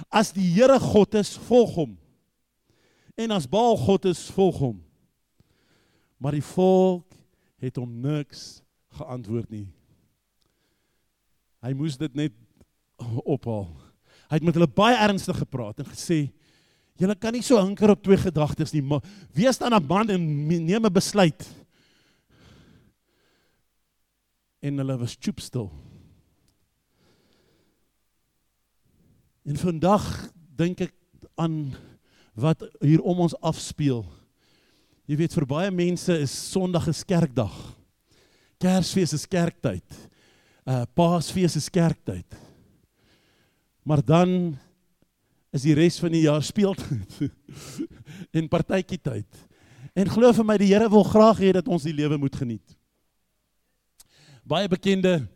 As 0.07 0.31
die 0.31 0.47
Here 0.53 0.79
God 0.79 1.17
is, 1.19 1.33
volg 1.49 1.75
hom. 1.75 1.97
En 3.17 3.35
as 3.35 3.49
Baal 3.49 3.75
God 3.75 4.05
is, 4.05 4.29
volg 4.31 4.61
hom. 4.61 4.84
Maar 6.25 6.39
die 6.39 6.45
volk 6.45 7.13
het 7.61 7.75
hom 7.77 7.99
niks 8.01 8.63
geantwoord 8.97 9.51
nie. 9.53 9.67
Hy 11.61 11.73
moes 11.77 11.99
dit 12.01 12.15
net 12.17 12.33
ophaal. 13.21 13.67
Hy 14.31 14.39
het 14.39 14.47
met 14.47 14.57
hulle 14.57 14.69
baie 14.73 14.97
ernstig 15.05 15.37
gepraat 15.37 15.83
en 15.83 15.91
gesê: 15.91 16.33
"Julle 16.97 17.13
kan 17.13 17.37
nie 17.37 17.43
so 17.45 17.61
hinker 17.61 17.93
op 17.93 18.01
twee 18.01 18.17
gedagtes 18.17 18.73
nie. 18.73 18.81
Wees 19.37 19.61
dan 19.61 19.77
'n 19.77 19.85
man 19.85 20.09
en 20.09 20.47
neem 20.65 20.85
'n 20.85 20.93
besluit." 20.93 21.45
En 24.65 24.77
hulle 24.77 24.97
was 24.97 25.17
choopstil. 25.19 25.69
En 29.45 29.57
vandag 29.57 30.31
dink 30.33 30.81
ek 30.81 30.93
aan 31.35 31.75
wat 32.33 32.65
hier 32.81 33.01
om 33.01 33.19
ons 33.19 33.39
afspeel. 33.41 34.24
Jy 35.05 35.19
weet 35.19 35.35
vir 35.37 35.45
baie 35.45 35.69
mense 35.69 36.13
is 36.17 36.33
Sondag 36.33 36.87
'n 36.89 37.05
kerkdag. 37.05 37.53
Kersfees 38.57 39.13
is 39.13 39.27
kerktyd. 39.27 39.85
Uh 40.65 40.85
Paasfees 40.95 41.55
is 41.55 41.69
kerktyd. 41.69 42.25
Maar 43.83 44.01
dan 44.01 44.57
is 45.53 45.61
die 45.61 45.75
res 45.77 45.99
van 45.99 46.11
die 46.11 46.25
jaar 46.25 46.41
speeltyd 46.41 47.29
en 48.37 48.49
partytjie 48.49 48.97
tyd. 48.97 49.29
En 49.93 50.09
glo 50.09 50.33
vir 50.33 50.45
my 50.45 50.57
die 50.57 50.73
Here 50.73 50.89
wil 50.89 51.05
graag 51.05 51.37
hê 51.37 51.53
dat 51.53 51.67
ons 51.67 51.85
die 51.85 51.93
lewe 51.93 52.17
moet 52.17 52.35
geniet. 52.35 52.75
Baie 54.43 54.67
bekende 54.67 55.27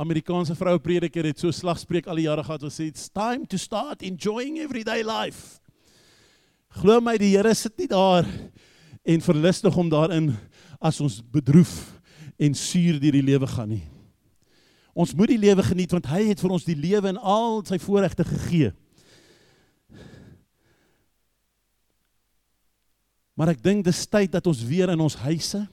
Amerikaanse 0.00 0.56
vroue 0.56 0.80
prediker 0.80 1.28
het 1.28 1.38
so 1.38 1.52
slagspreuk 1.52 2.08
al 2.08 2.16
die 2.16 2.26
jare 2.30 2.42
gehad 2.42 2.64
wat 2.64 2.72
sê 2.72 2.88
it's 2.88 3.10
time 3.12 3.44
to 3.44 3.60
start 3.60 4.02
enjoying 4.02 4.58
everyday 4.58 5.04
life. 5.04 5.60
Glo 6.80 7.00
my 7.00 7.18
die 7.20 7.36
Here 7.36 7.52
sit 7.54 7.76
nie 7.76 7.92
daar 7.92 8.24
en 9.02 9.24
verlustig 9.24 9.76
om 9.76 9.88
daarin 9.90 10.30
as 10.80 11.00
ons 11.02 11.20
bedroef 11.32 12.00
en 12.38 12.54
suur 12.54 13.00
deur 13.02 13.18
die 13.18 13.24
lewe 13.24 13.46
gaan 13.50 13.74
nie. 13.74 13.82
Ons 14.92 15.14
moet 15.16 15.32
die 15.32 15.40
lewe 15.40 15.64
geniet 15.64 15.92
want 15.94 16.08
hy 16.12 16.28
het 16.30 16.40
vir 16.42 16.54
ons 16.54 16.66
die 16.68 16.78
lewe 16.78 17.12
en 17.12 17.18
al 17.18 17.62
sy 17.66 17.78
voorregte 17.82 18.26
gegee. 18.28 18.72
Maar 23.32 23.54
ek 23.54 23.62
dink 23.64 23.86
dis 23.86 24.04
tyd 24.06 24.34
dat 24.34 24.46
ons 24.46 24.60
weer 24.68 24.92
in 24.92 25.00
ons 25.00 25.16
huise 25.24 25.66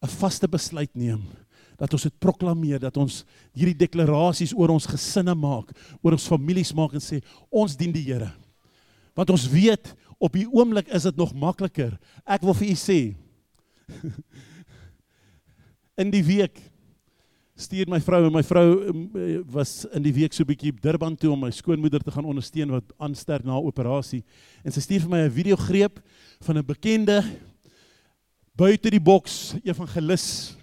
'n 0.00 0.08
vaste 0.08 0.48
besluit 0.48 0.90
neem 0.96 1.20
dat 1.80 1.94
ons 1.96 2.04
dit 2.04 2.18
proklameer 2.20 2.80
dat 2.82 2.96
ons 3.00 3.22
hierdie 3.56 3.78
deklarasies 3.86 4.52
oor 4.52 4.74
ons 4.74 4.88
gesinne 4.90 5.32
maak, 5.34 5.72
oor 6.04 6.12
ons 6.12 6.28
families 6.28 6.74
maak 6.76 6.92
en 6.92 7.00
sê 7.00 7.22
ons 7.48 7.76
dien 7.76 7.92
die 7.92 8.04
Here. 8.04 8.28
Want 9.16 9.32
ons 9.32 9.48
weet 9.48 9.94
op 10.20 10.36
die 10.36 10.46
oomblik 10.46 10.90
is 10.92 11.06
dit 11.08 11.16
nog 11.16 11.32
makliker. 11.32 11.96
Ek 12.28 12.44
wil 12.44 12.56
vir 12.58 12.68
u 12.68 12.76
sê 12.78 12.98
in 16.02 16.12
die 16.12 16.22
week 16.24 16.60
stuur 17.60 17.90
my 17.92 17.98
vrou 18.00 18.22
en 18.28 18.32
my 18.32 18.42
vrou 18.46 18.66
eh, 18.84 19.40
was 19.52 19.82
in 19.96 20.04
die 20.04 20.14
week 20.16 20.36
so 20.36 20.46
bietjie 20.48 20.72
Durban 20.72 21.16
toe 21.18 21.32
om 21.34 21.42
my 21.44 21.50
skoonmoeder 21.52 22.04
te 22.04 22.12
gaan 22.14 22.28
ondersteun 22.28 22.72
wat 22.72 22.94
aansterk 23.02 23.44
na 23.44 23.58
operasie 23.58 24.22
en 24.64 24.72
sy 24.72 24.84
stuur 24.84 25.04
vir 25.04 25.12
my 25.12 25.20
'n 25.26 25.34
video 25.34 25.56
greep 25.56 26.00
van 26.46 26.56
'n 26.56 26.64
bekende 26.64 27.18
buite 28.56 28.90
die 28.90 29.02
boks 29.02 29.56
evangelis 29.64 30.56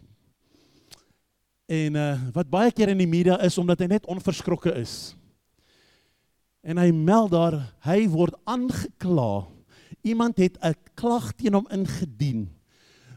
En 1.68 1.98
uh 2.00 2.14
wat 2.32 2.48
baie 2.48 2.72
keer 2.72 2.94
in 2.94 3.02
die 3.02 3.10
media 3.10 3.36
is 3.44 3.58
omdat 3.60 3.82
hy 3.84 3.90
net 3.92 4.06
onverskrokke 4.08 4.72
is. 4.80 5.18
En 6.62 6.78
hy 6.78 6.92
meld 6.92 7.32
daar 7.32 7.60
hy 7.86 8.08
word 8.12 8.36
aangekla. 8.46 9.48
Iemand 10.02 10.38
het 10.38 10.58
'n 10.62 10.76
klag 10.96 11.32
teen 11.36 11.54
hom 11.54 11.68
ingedien 11.70 12.50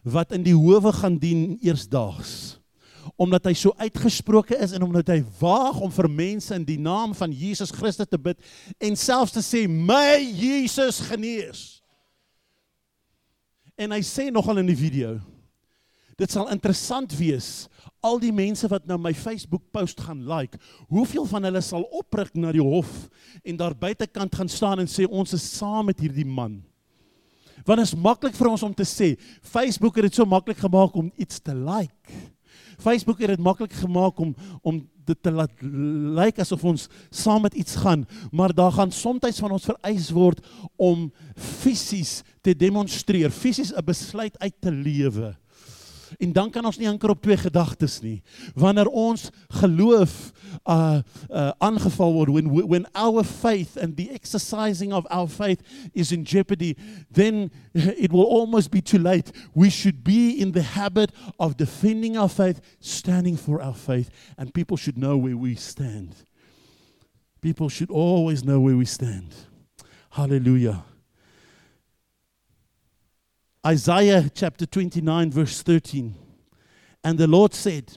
wat 0.03 0.33
in 0.33 0.43
die 0.43 0.57
howe 0.57 0.93
gaan 0.93 1.19
dien 1.19 1.59
eersdaags. 1.61 2.59
Omdat 3.17 3.45
hy 3.45 3.53
so 3.53 3.73
uitgesproke 3.77 4.57
is 4.57 4.73
en 4.73 4.83
omdat 4.83 5.09
hy 5.09 5.25
waag 5.41 5.81
om 5.81 5.91
vir 5.91 6.11
mense 6.11 6.55
in 6.55 6.65
die 6.65 6.79
naam 6.79 7.15
van 7.15 7.33
Jesus 7.33 7.71
Christus 7.71 8.07
te 8.09 8.19
bid 8.19 8.39
en 8.79 8.97
selfs 8.97 9.33
te 9.33 9.43
sê 9.43 9.69
my 9.69 10.21
Jesus 10.21 11.01
genees. 11.01 11.83
En 13.77 13.91
hy 13.91 14.01
sê 14.01 14.31
nogal 14.31 14.59
in 14.59 14.67
die 14.67 14.77
video 14.77 15.21
Dit 16.21 16.35
sal 16.35 16.51
interessant 16.53 17.13
wees 17.17 17.69
al 18.05 18.19
die 18.21 18.33
mense 18.33 18.69
wat 18.69 18.87
nou 18.89 18.99
my 19.01 19.13
Facebook 19.17 19.63
post 19.73 20.01
gaan 20.05 20.23
like, 20.29 20.59
hoeveel 20.93 21.27
van 21.29 21.47
hulle 21.49 21.63
sal 21.65 21.87
opryk 21.97 22.35
na 22.37 22.53
die 22.53 22.65
hof 22.65 22.91
en 23.45 23.61
daar 23.61 23.77
buitekant 23.77 24.37
gaan 24.37 24.51
staan 24.53 24.83
en 24.83 24.89
sê 24.89 25.07
ons 25.09 25.37
is 25.37 25.47
saam 25.57 25.89
met 25.89 26.01
hierdie 26.01 26.29
man. 26.29 26.59
Want 27.69 27.85
is 27.85 27.97
maklik 27.97 28.37
vir 28.37 28.49
ons 28.53 28.65
om 28.65 28.73
te 28.77 28.87
sê, 28.89 29.15
Facebook 29.45 29.99
het 30.01 30.09
dit 30.09 30.21
so 30.21 30.29
maklik 30.29 30.61
gemaak 30.61 30.97
om 30.97 31.11
iets 31.21 31.43
te 31.45 31.57
like. 31.57 32.21
Facebook 32.81 33.21
het 33.21 33.35
dit 33.35 33.45
maklik 33.45 33.75
gemaak 33.77 34.21
om 34.21 34.33
om 34.65 34.81
dit 35.11 35.19
te 35.25 35.33
laat 35.35 35.53
lyk 35.61 36.17
like 36.21 36.45
asof 36.45 36.63
ons 36.65 36.87
saam 37.11 37.43
met 37.45 37.57
iets 37.59 37.77
gaan, 37.83 38.05
maar 38.33 38.55
daar 38.55 38.73
gaan 38.77 38.93
soms 38.93 39.41
van 39.43 39.57
ons 39.57 39.69
vereis 39.73 40.11
word 40.15 40.41
om 40.77 41.09
fisies 41.35 42.21
te 42.41 42.55
demonstreer, 42.55 43.31
fisies 43.31 43.73
'n 43.73 43.85
besluit 43.85 44.39
uit 44.39 44.57
te 44.61 44.71
lewe. 44.71 45.40
En 46.19 46.33
dan 46.33 46.51
kan 46.51 46.65
ons 46.65 46.79
nie 46.79 46.89
anker 46.89 47.11
op 47.11 47.23
twee 47.23 47.37
gedagtes 47.37 48.01
nie. 48.01 48.23
Wanneer 48.55 48.87
ons 48.87 49.31
geloof 49.61 50.33
uh 50.65 51.01
uh 51.31 51.51
aangeval 51.59 52.13
word 52.13 52.29
when 52.29 52.51
when 52.69 52.87
our 52.95 53.25
faith 53.25 53.77
and 53.77 53.97
the 53.97 54.11
exercising 54.11 54.93
of 54.93 55.07
our 55.11 55.29
faith 55.29 55.61
is 55.93 56.13
in 56.13 56.25
jeopardy, 56.25 56.77
then 57.13 57.51
it 57.75 58.13
will 58.13 58.27
almost 58.27 58.71
be 58.71 58.83
too 58.83 58.99
late. 58.99 59.31
We 59.55 59.71
should 59.71 60.03
be 60.05 60.41
in 60.41 60.53
the 60.53 60.63
habit 60.63 61.13
of 61.39 61.57
defending 61.57 62.17
our 62.17 62.29
faith, 62.29 62.61
standing 62.81 63.37
for 63.37 63.63
our 63.63 63.75
faith, 63.75 64.11
and 64.37 64.53
people 64.53 64.77
should 64.77 64.99
know 64.99 65.17
where 65.17 65.37
we 65.37 65.55
stand. 65.55 66.15
People 67.41 67.69
should 67.69 67.91
always 67.91 68.45
know 68.45 68.61
where 68.61 68.77
we 68.77 68.85
stand. 68.85 69.35
Hallelujah. 70.11 70.85
Isaiah 73.67 74.31
chapter 74.35 74.65
29, 74.65 75.31
verse 75.31 75.63
13. 75.63 76.15
And 77.05 77.19
the 77.19 77.27
Lord 77.27 77.53
said, 77.53 77.97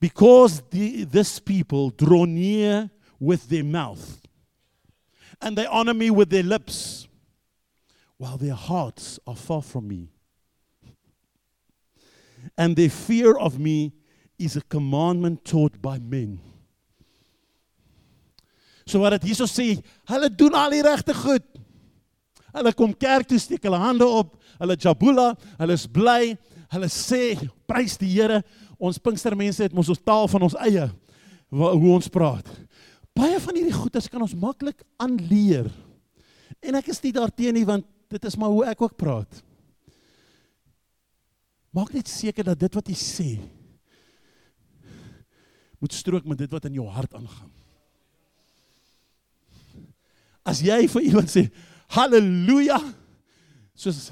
Because 0.00 0.62
the, 0.70 1.04
this 1.04 1.38
people 1.38 1.90
draw 1.90 2.24
near 2.24 2.90
with 3.20 3.48
their 3.48 3.64
mouth, 3.64 4.20
and 5.40 5.56
they 5.56 5.66
honor 5.66 5.94
me 5.94 6.10
with 6.10 6.30
their 6.30 6.42
lips, 6.42 7.08
while 8.16 8.36
their 8.36 8.54
hearts 8.54 9.20
are 9.26 9.36
far 9.36 9.62
from 9.62 9.88
me, 9.88 10.08
and 12.56 12.76
their 12.76 12.90
fear 12.90 13.36
of 13.36 13.58
me 13.58 13.92
is 14.38 14.56
a 14.56 14.62
commandment 14.62 15.44
taught 15.44 15.80
by 15.82 15.98
men. 15.98 16.40
So 18.86 19.00
wat 19.02 19.12
dit 19.18 19.28
hierso 19.28 19.44
sê, 19.50 19.74
hulle 20.08 20.30
doen 20.32 20.54
al 20.56 20.72
die 20.72 20.82
regte 20.82 21.12
goed. 21.14 21.57
Hulle 22.58 22.74
kom 22.74 22.94
kerk 22.94 23.28
toe, 23.30 23.38
steek 23.40 23.64
hulle 23.66 23.78
hande 23.80 24.06
op, 24.06 24.34
hulle 24.58 24.76
jabula, 24.80 25.32
hulle 25.60 25.76
is 25.78 25.86
bly, 25.86 26.34
hulle 26.74 26.88
sê 26.92 27.36
prys 27.70 27.96
die 28.00 28.10
Here. 28.10 28.42
Ons 28.78 29.00
Pinkstermense 29.02 29.64
het 29.64 29.74
mos 29.74 29.90
ons 29.90 30.02
taal 30.02 30.28
van 30.30 30.46
ons 30.46 30.56
eie 30.66 30.88
hoe 31.48 31.92
ons 31.94 32.10
praat. 32.12 32.46
Baie 33.16 33.38
van 33.42 33.56
hierdie 33.56 33.74
goeders 33.74 34.06
kan 34.10 34.22
ons 34.22 34.36
maklik 34.38 34.84
aanleer. 35.00 35.70
En 36.62 36.78
ek 36.78 36.90
is 36.92 37.00
nie 37.02 37.14
daarteenoor 37.14 37.56
nie 37.56 37.68
want 37.68 37.86
dit 38.08 38.24
is 38.28 38.36
maar 38.40 38.52
hoe 38.52 38.66
ek 38.70 38.82
ook 38.82 38.96
praat. 39.00 39.40
Maak 41.74 41.92
net 41.94 42.08
seker 42.10 42.46
dat 42.50 42.60
dit 42.60 42.78
wat 42.78 42.90
jy 42.90 42.98
sê 42.98 43.30
moet 45.78 45.94
strook 45.94 46.24
met 46.26 46.40
dit 46.40 46.50
wat 46.50 46.64
in 46.66 46.78
jou 46.80 46.86
hart 46.90 47.12
aangaan. 47.14 47.50
As 50.42 50.58
jy 50.64 50.80
vir 50.90 51.04
iemand 51.06 51.30
sê, 51.30 51.44
Halleluja. 51.88 52.78
Soos 53.78 54.10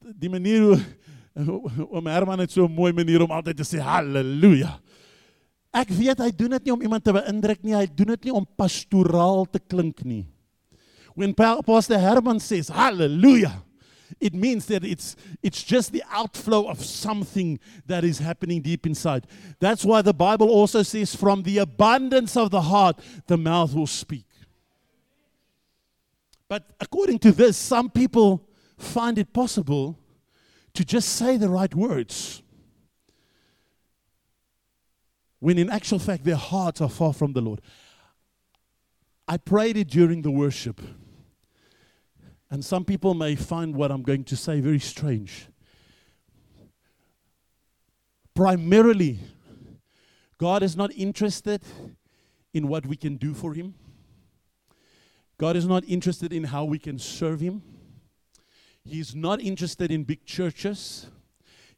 die 0.00 0.30
manier 0.32 0.64
hoe 0.64 0.76
oom 1.86 2.08
Herman 2.10 2.42
het 2.42 2.52
so 2.52 2.66
'n 2.66 2.74
mooi 2.74 2.92
manier 2.92 3.22
om 3.22 3.30
altyd 3.30 3.56
te 3.56 3.64
sê 3.64 3.78
halleluja. 3.78 4.80
Ek 5.72 5.88
weet 5.88 6.18
hy 6.18 6.30
doen 6.34 6.50
dit 6.50 6.64
nie 6.64 6.72
om 6.72 6.82
iemand 6.82 7.04
te 7.04 7.12
beïndruk 7.12 7.62
nie, 7.62 7.74
hy 7.74 7.86
doen 7.86 8.16
dit 8.16 8.24
nie 8.24 8.34
om 8.34 8.46
pastoraal 8.58 9.46
te 9.46 9.60
klink 9.60 10.04
nie. 10.04 10.26
When 11.14 11.34
Pastor 11.34 11.98
Herman 11.98 12.40
says 12.40 12.68
hallelujah, 12.68 13.62
it 14.20 14.34
means 14.34 14.66
that 14.66 14.84
it's 14.84 15.16
it's 15.42 15.62
just 15.62 15.92
the 15.92 16.02
outflow 16.10 16.66
of 16.66 16.84
something 16.84 17.58
that 17.86 18.04
is 18.04 18.18
happening 18.18 18.62
deep 18.62 18.86
inside. 18.86 19.26
That's 19.60 19.84
why 19.84 20.02
the 20.02 20.14
Bible 20.14 20.48
also 20.48 20.82
says 20.82 21.14
from 21.14 21.42
the 21.42 21.58
abundance 21.58 22.36
of 22.36 22.50
the 22.50 22.62
heart 22.62 22.98
the 23.26 23.36
mouth 23.36 23.74
will 23.74 23.86
speak. 23.86 24.26
But 26.50 26.72
according 26.80 27.20
to 27.20 27.30
this, 27.30 27.56
some 27.56 27.88
people 27.90 28.44
find 28.76 29.18
it 29.18 29.32
possible 29.32 29.96
to 30.74 30.84
just 30.84 31.10
say 31.10 31.36
the 31.36 31.48
right 31.48 31.72
words. 31.72 32.42
When 35.38 35.58
in 35.58 35.70
actual 35.70 36.00
fact, 36.00 36.24
their 36.24 36.34
hearts 36.34 36.80
are 36.80 36.88
far 36.88 37.12
from 37.12 37.34
the 37.34 37.40
Lord. 37.40 37.60
I 39.28 39.36
prayed 39.36 39.76
it 39.76 39.86
during 39.86 40.22
the 40.22 40.32
worship. 40.32 40.80
And 42.50 42.64
some 42.64 42.84
people 42.84 43.14
may 43.14 43.36
find 43.36 43.76
what 43.76 43.92
I'm 43.92 44.02
going 44.02 44.24
to 44.24 44.36
say 44.36 44.58
very 44.58 44.80
strange. 44.80 45.46
Primarily, 48.34 49.20
God 50.36 50.64
is 50.64 50.76
not 50.76 50.90
interested 50.96 51.62
in 52.52 52.66
what 52.66 52.86
we 52.86 52.96
can 52.96 53.18
do 53.18 53.34
for 53.34 53.54
Him. 53.54 53.76
God 55.40 55.56
is 55.56 55.66
not 55.66 55.84
interested 55.88 56.34
in 56.34 56.44
how 56.44 56.66
we 56.66 56.78
can 56.78 56.98
serve 56.98 57.40
Him. 57.40 57.62
He's 58.84 59.14
not 59.14 59.40
interested 59.40 59.90
in 59.90 60.04
big 60.04 60.26
churches. 60.26 61.06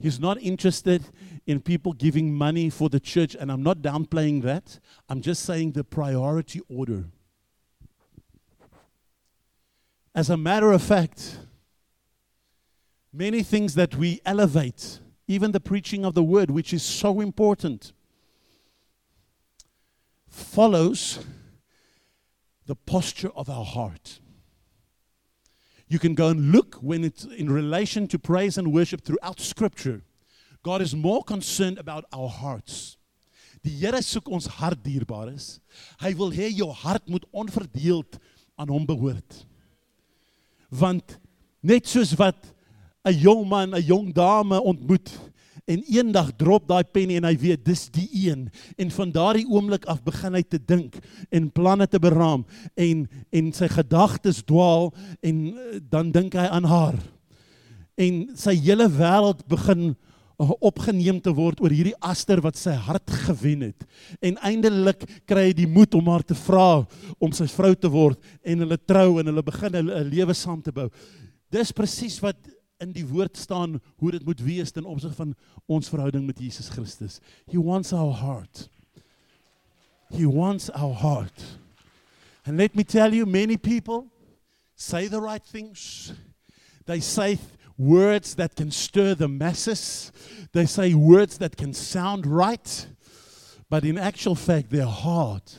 He's 0.01 0.19
not 0.19 0.43
interested 0.43 1.05
in 1.47 1.61
people 1.61 1.93
giving 1.93 2.35
money 2.35 2.71
for 2.71 2.89
the 2.89 2.99
church. 2.99 3.37
And 3.39 3.53
I'm 3.53 3.63
not 3.63 3.79
downplaying 3.79 4.43
that. 4.43 4.81
I'm 5.09 5.21
just 5.21 5.45
saying 5.45 5.73
the 5.73 5.85
priority 5.85 6.61
order. 6.69 7.05
As 10.13 10.29
a 10.29 10.37
matter 10.37 10.73
of 10.73 10.83
fact, 10.83 11.39
many 13.13 13.45
things 13.45 13.77
that 13.77 13.95
we 13.95 14.21
elevate, 14.27 14.99
even 15.29 15.53
the 15.53 15.61
preaching 15.61 16.05
of 16.05 16.15
the 16.15 16.25
word, 16.25 16.51
which 16.51 16.75
is 16.75 16.83
so 16.83 17.21
important, 17.21 17.93
follows 20.27 21.21
the 22.73 22.93
posture 22.93 23.31
of 23.37 23.51
our 23.51 23.67
heart. 23.67 24.19
You 25.89 25.99
can 25.99 26.15
go 26.15 26.29
and 26.29 26.53
look 26.53 26.77
when 26.77 27.05
it's 27.05 27.25
in 27.27 27.51
relation 27.51 28.07
to 28.09 28.19
praise 28.19 28.57
and 28.57 28.73
worship 28.73 29.03
throughout 29.05 29.41
Scripture. 29.41 30.01
God 30.63 30.81
is 30.81 30.97
more 30.97 31.23
concerned 31.23 31.77
about 31.77 32.07
our 32.15 32.31
hearts. 32.31 32.97
Die 33.63 33.75
Here 33.83 34.01
soek 34.01 34.31
ons 34.33 34.49
hart 34.57 34.81
dierbaar 34.87 35.29
is. 35.35 35.61
Hy 36.01 36.15
wil 36.17 36.33
hê 36.33 36.49
jou 36.49 36.71
hart 36.73 37.13
moet 37.13 37.27
onverdeeld 37.31 38.17
aan 38.57 38.73
hom 38.73 38.89
behoort. 38.89 39.45
Want 40.73 41.19
net 41.61 41.87
soos 41.93 42.17
wat 42.17 42.41
'n 43.05 43.13
jong 43.13 43.45
man 43.49 43.75
'n 43.75 43.85
jong 43.85 44.15
dame 44.17 44.65
ontmoet 44.65 45.13
En 45.71 45.83
eendag 45.87 46.33
drop 46.37 46.67
daai 46.67 46.83
pen 46.85 47.13
en 47.15 47.27
hy 47.29 47.37
weet 47.39 47.65
dis 47.65 47.85
die 47.95 48.09
een 48.25 48.49
en 48.83 48.89
van 48.91 49.13
daardie 49.15 49.47
oomblik 49.47 49.85
af 49.91 50.03
begin 50.03 50.35
hy 50.35 50.43
te 50.43 50.59
dink 50.59 50.97
en 51.31 51.51
planne 51.55 51.87
te 51.87 52.01
beraam 52.03 52.43
en 52.75 53.05
en 53.31 53.53
sy 53.55 53.69
gedagtes 53.71 54.43
dwaal 54.49 54.91
en 55.23 55.45
eh, 55.53 55.79
dan 55.79 56.11
dink 56.15 56.35
hy 56.35 56.49
aan 56.51 56.67
haar. 56.67 56.99
En 57.95 58.25
sy 58.35 58.57
hele 58.59 58.89
wêreld 58.91 59.45
begin 59.47 59.93
eh, 59.93 60.51
opgeneem 60.59 61.21
te 61.23 61.31
word 61.37 61.63
oor 61.63 61.71
hierdie 61.71 61.95
aster 62.01 62.43
wat 62.43 62.59
sy 62.59 62.75
hart 62.75 63.15
gewen 63.29 63.69
het. 63.69 63.87
En 64.19 64.41
eindelik 64.43 65.07
kry 65.31 65.53
hy 65.53 65.57
die 65.63 65.71
moed 65.71 65.95
om 65.95 66.11
haar 66.11 66.27
te 66.27 66.35
vra 66.35 66.83
om 67.23 67.31
sy 67.31 67.47
vrou 67.55 67.77
te 67.79 67.93
word 67.93 68.19
en 68.43 68.67
hulle 68.67 68.81
trou 68.83 69.21
en 69.23 69.31
hulle 69.31 69.47
begin 69.47 69.79
'n 69.79 70.11
lewe 70.11 70.35
saam 70.35 70.59
te 70.59 70.75
bou. 70.75 70.91
Dis 71.53 71.71
presies 71.71 72.19
wat 72.19 72.41
in 72.83 72.93
die 72.93 73.07
woord 73.07 73.39
staan 73.39 73.79
hoe 73.97 74.11
dit 74.11 74.25
moet 74.25 74.41
wees 74.43 74.71
ten 74.75 74.87
van 75.15 75.35
ons 75.67 75.89
verhouding 75.89 76.27
met 76.27 76.39
Jesus 76.39 76.69
Christus. 76.69 77.21
He 77.47 77.59
wants 77.59 77.93
our 77.93 78.13
heart. 78.13 78.69
He 80.11 80.27
wants 80.27 80.71
our 80.71 80.95
heart. 80.95 81.59
And 82.45 82.57
let 82.57 82.75
me 82.75 82.85
tell 82.85 83.15
you 83.15 83.27
many 83.27 83.57
people 83.57 84.11
say 84.75 85.09
the 85.09 85.21
right 85.21 85.45
things. 85.45 86.13
They 86.85 87.01
say 87.01 87.39
words 87.79 88.35
that 88.35 88.57
can 88.57 88.71
stir 88.71 89.15
the 89.15 89.29
masses. 89.29 90.13
They 90.53 90.67
say 90.67 90.95
words 90.95 91.39
that 91.39 91.57
can 91.57 91.73
sound 91.73 92.27
right. 92.27 92.87
But 93.71 93.85
in 93.85 93.97
actual 93.97 94.35
fact 94.35 94.71
their 94.71 94.87
heart 94.87 95.57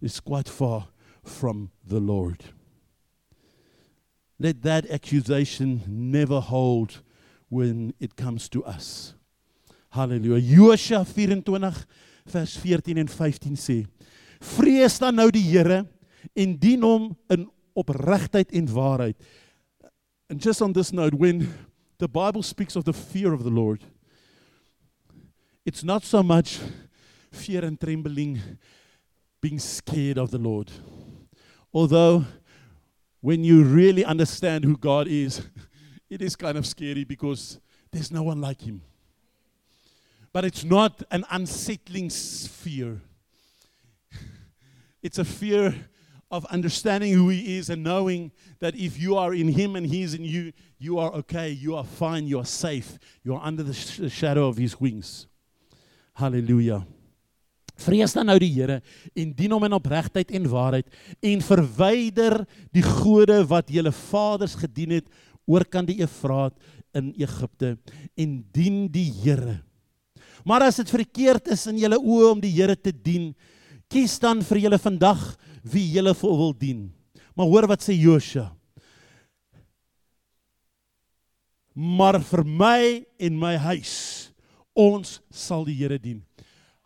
is 0.00 0.20
quite 0.20 0.48
far 0.48 0.88
from 1.22 1.70
the 1.86 2.00
Lord. 2.00 2.44
Let 4.38 4.62
that 4.62 4.90
accusation 4.90 5.82
never 5.86 6.40
hold 6.40 7.02
when 7.48 7.94
it 7.98 8.16
comes 8.16 8.48
to 8.50 8.64
us. 8.64 9.14
Hallelujah. 9.90 10.40
Josua 10.40 11.04
24 11.04 11.86
vers 12.26 12.56
14 12.56 12.98
en 12.98 13.08
15 13.08 13.56
sê: 13.56 13.86
Vrees 14.40 14.98
dan 14.98 15.16
nou 15.16 15.30
die 15.30 15.42
Here 15.42 15.84
en 16.36 16.56
dien 16.58 16.82
hom 16.82 17.16
in 17.32 17.48
opregtheid 17.74 18.52
en 18.52 18.68
waarheid. 18.68 19.16
And 20.30 20.40
just 20.44 20.62
on 20.62 20.72
this 20.72 20.92
note 20.92 21.14
when 21.14 21.48
the 21.98 22.08
Bible 22.08 22.42
speaks 22.42 22.76
of 22.76 22.84
the 22.84 22.92
fear 22.92 23.32
of 23.32 23.42
the 23.42 23.50
Lord 23.50 23.82
it's 25.68 25.84
not 25.84 26.02
so 26.02 26.22
much 26.22 26.60
fear 27.30 27.62
and 27.62 27.78
trembling 27.78 28.40
being 29.42 29.58
scared 29.58 30.16
of 30.16 30.30
the 30.30 30.38
Lord. 30.38 30.72
Although 31.74 32.24
when 33.20 33.44
you 33.44 33.64
really 33.64 34.04
understand 34.04 34.64
who 34.64 34.76
God 34.76 35.08
is, 35.08 35.42
it 36.10 36.22
is 36.22 36.36
kind 36.36 36.56
of 36.56 36.66
scary 36.66 37.04
because 37.04 37.60
there's 37.90 38.10
no 38.10 38.22
one 38.22 38.40
like 38.40 38.60
Him. 38.60 38.82
But 40.32 40.44
it's 40.44 40.64
not 40.64 41.02
an 41.10 41.24
unsettling 41.30 42.10
fear, 42.10 43.00
it's 45.02 45.18
a 45.18 45.24
fear 45.24 45.74
of 46.30 46.44
understanding 46.46 47.14
who 47.14 47.30
He 47.30 47.56
is 47.56 47.70
and 47.70 47.82
knowing 47.82 48.30
that 48.60 48.74
if 48.76 49.00
you 49.00 49.16
are 49.16 49.34
in 49.34 49.48
Him 49.48 49.76
and 49.76 49.86
He 49.86 50.02
is 50.02 50.14
in 50.14 50.24
you, 50.24 50.52
you 50.78 50.98
are 50.98 51.12
okay, 51.14 51.50
you 51.50 51.74
are 51.74 51.84
fine, 51.84 52.26
you 52.26 52.38
are 52.38 52.44
safe, 52.44 52.98
you 53.24 53.34
are 53.34 53.42
under 53.42 53.62
the 53.62 53.74
sh- 53.74 54.12
shadow 54.12 54.46
of 54.46 54.56
His 54.56 54.78
wings. 54.78 55.26
Hallelujah. 56.14 56.86
Vrees 57.78 58.14
dan 58.16 58.26
nou 58.26 58.38
die 58.42 58.50
Here 58.56 58.80
en 59.14 59.32
dien 59.38 59.54
hom 59.54 59.64
in 59.68 59.76
opregtheid 59.76 60.32
en 60.34 60.48
waarheid 60.50 60.88
en 61.30 61.44
verwyder 61.46 62.42
die 62.74 62.82
gode 62.82 63.38
wat 63.50 63.70
julle 63.70 63.92
vaders 63.94 64.56
gedien 64.58 64.96
het 64.98 65.06
oor 65.48 65.64
kan 65.64 65.86
die 65.86 66.00
Efraat 66.02 66.56
in 66.98 67.12
Egipte 67.16 67.76
en 68.18 68.36
dien 68.54 68.86
die 68.92 69.08
Here. 69.22 69.60
Maar 70.44 70.68
as 70.68 70.80
dit 70.80 70.90
verkeerd 70.90 71.50
is 71.54 71.66
in 71.70 71.80
julle 71.82 71.98
oë 71.98 72.34
om 72.34 72.42
die 72.42 72.52
Here 72.56 72.76
te 72.76 72.92
dien, 72.92 73.30
kies 73.88 74.18
dan 74.20 74.42
vir 74.44 74.64
julle 74.66 74.78
vandag 74.82 75.22
wie 75.62 75.86
julle 75.94 76.14
wil 76.20 76.54
dien. 76.56 76.88
Maar 77.36 77.46
hoor 77.46 77.68
wat 77.70 77.84
sê 77.84 77.94
Josua. 77.94 78.50
Maar 81.78 82.18
vir 82.26 82.42
my 82.42 82.80
en 83.22 83.36
my 83.38 83.54
huis 83.70 83.94
ons 84.74 85.20
sal 85.30 85.62
die 85.68 85.78
Here 85.78 85.98
dien. 85.98 86.27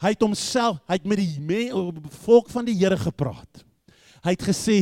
Hy 0.02 0.16
het 0.16 0.24
homself, 0.24 0.80
hy 0.90 0.98
het 0.98 1.06
met 1.06 1.20
die 1.20 1.62
volk 2.24 2.50
van 2.50 2.66
die 2.66 2.74
Here 2.74 2.98
gepraat. 2.98 3.62
Hy 4.22 4.34
het 4.34 4.44
gesê 4.46 4.78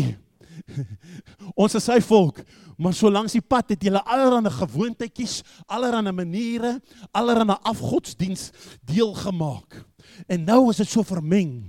ons 1.61 1.74
is 1.76 1.85
sy 1.85 1.98
volk, 2.04 2.40
maar 2.80 2.94
so 2.96 3.11
langs 3.12 3.35
die 3.37 3.44
pad 3.44 3.74
het 3.74 3.85
julle 3.85 4.00
allerlei 4.09 4.52
gewoontetjies, 4.54 5.40
allerlei 5.68 6.14
maniere, 6.16 6.78
allerlei 7.12 7.59
afgodsdiens 7.68 8.48
deel 8.88 9.12
gemaak. 9.18 9.83
En 10.28 10.44
nou 10.48 10.62
is 10.72 10.80
dit 10.80 10.88
so 10.88 11.04
vermeng. 11.04 11.68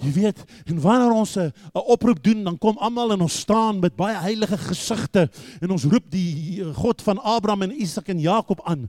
Jy 0.00 0.10
weet, 0.16 0.38
en 0.64 0.80
wanneer 0.80 1.12
ons 1.12 1.36
'n 1.36 1.52
oproep 1.72 2.22
doen, 2.22 2.44
dan 2.44 2.58
kom 2.58 2.78
almal 2.78 3.12
en 3.12 3.20
ons 3.20 3.40
staan 3.40 3.80
met 3.80 3.96
baie 3.96 4.16
heilige 4.16 4.58
gesigte 4.58 5.28
en 5.60 5.70
ons 5.70 5.84
roep 5.84 6.10
die 6.10 6.62
eh, 6.62 6.74
God 6.74 7.02
van 7.02 7.18
Abraham 7.18 7.62
en 7.62 7.80
Isak 7.80 8.08
en 8.08 8.20
Jakob 8.20 8.60
aan. 8.64 8.88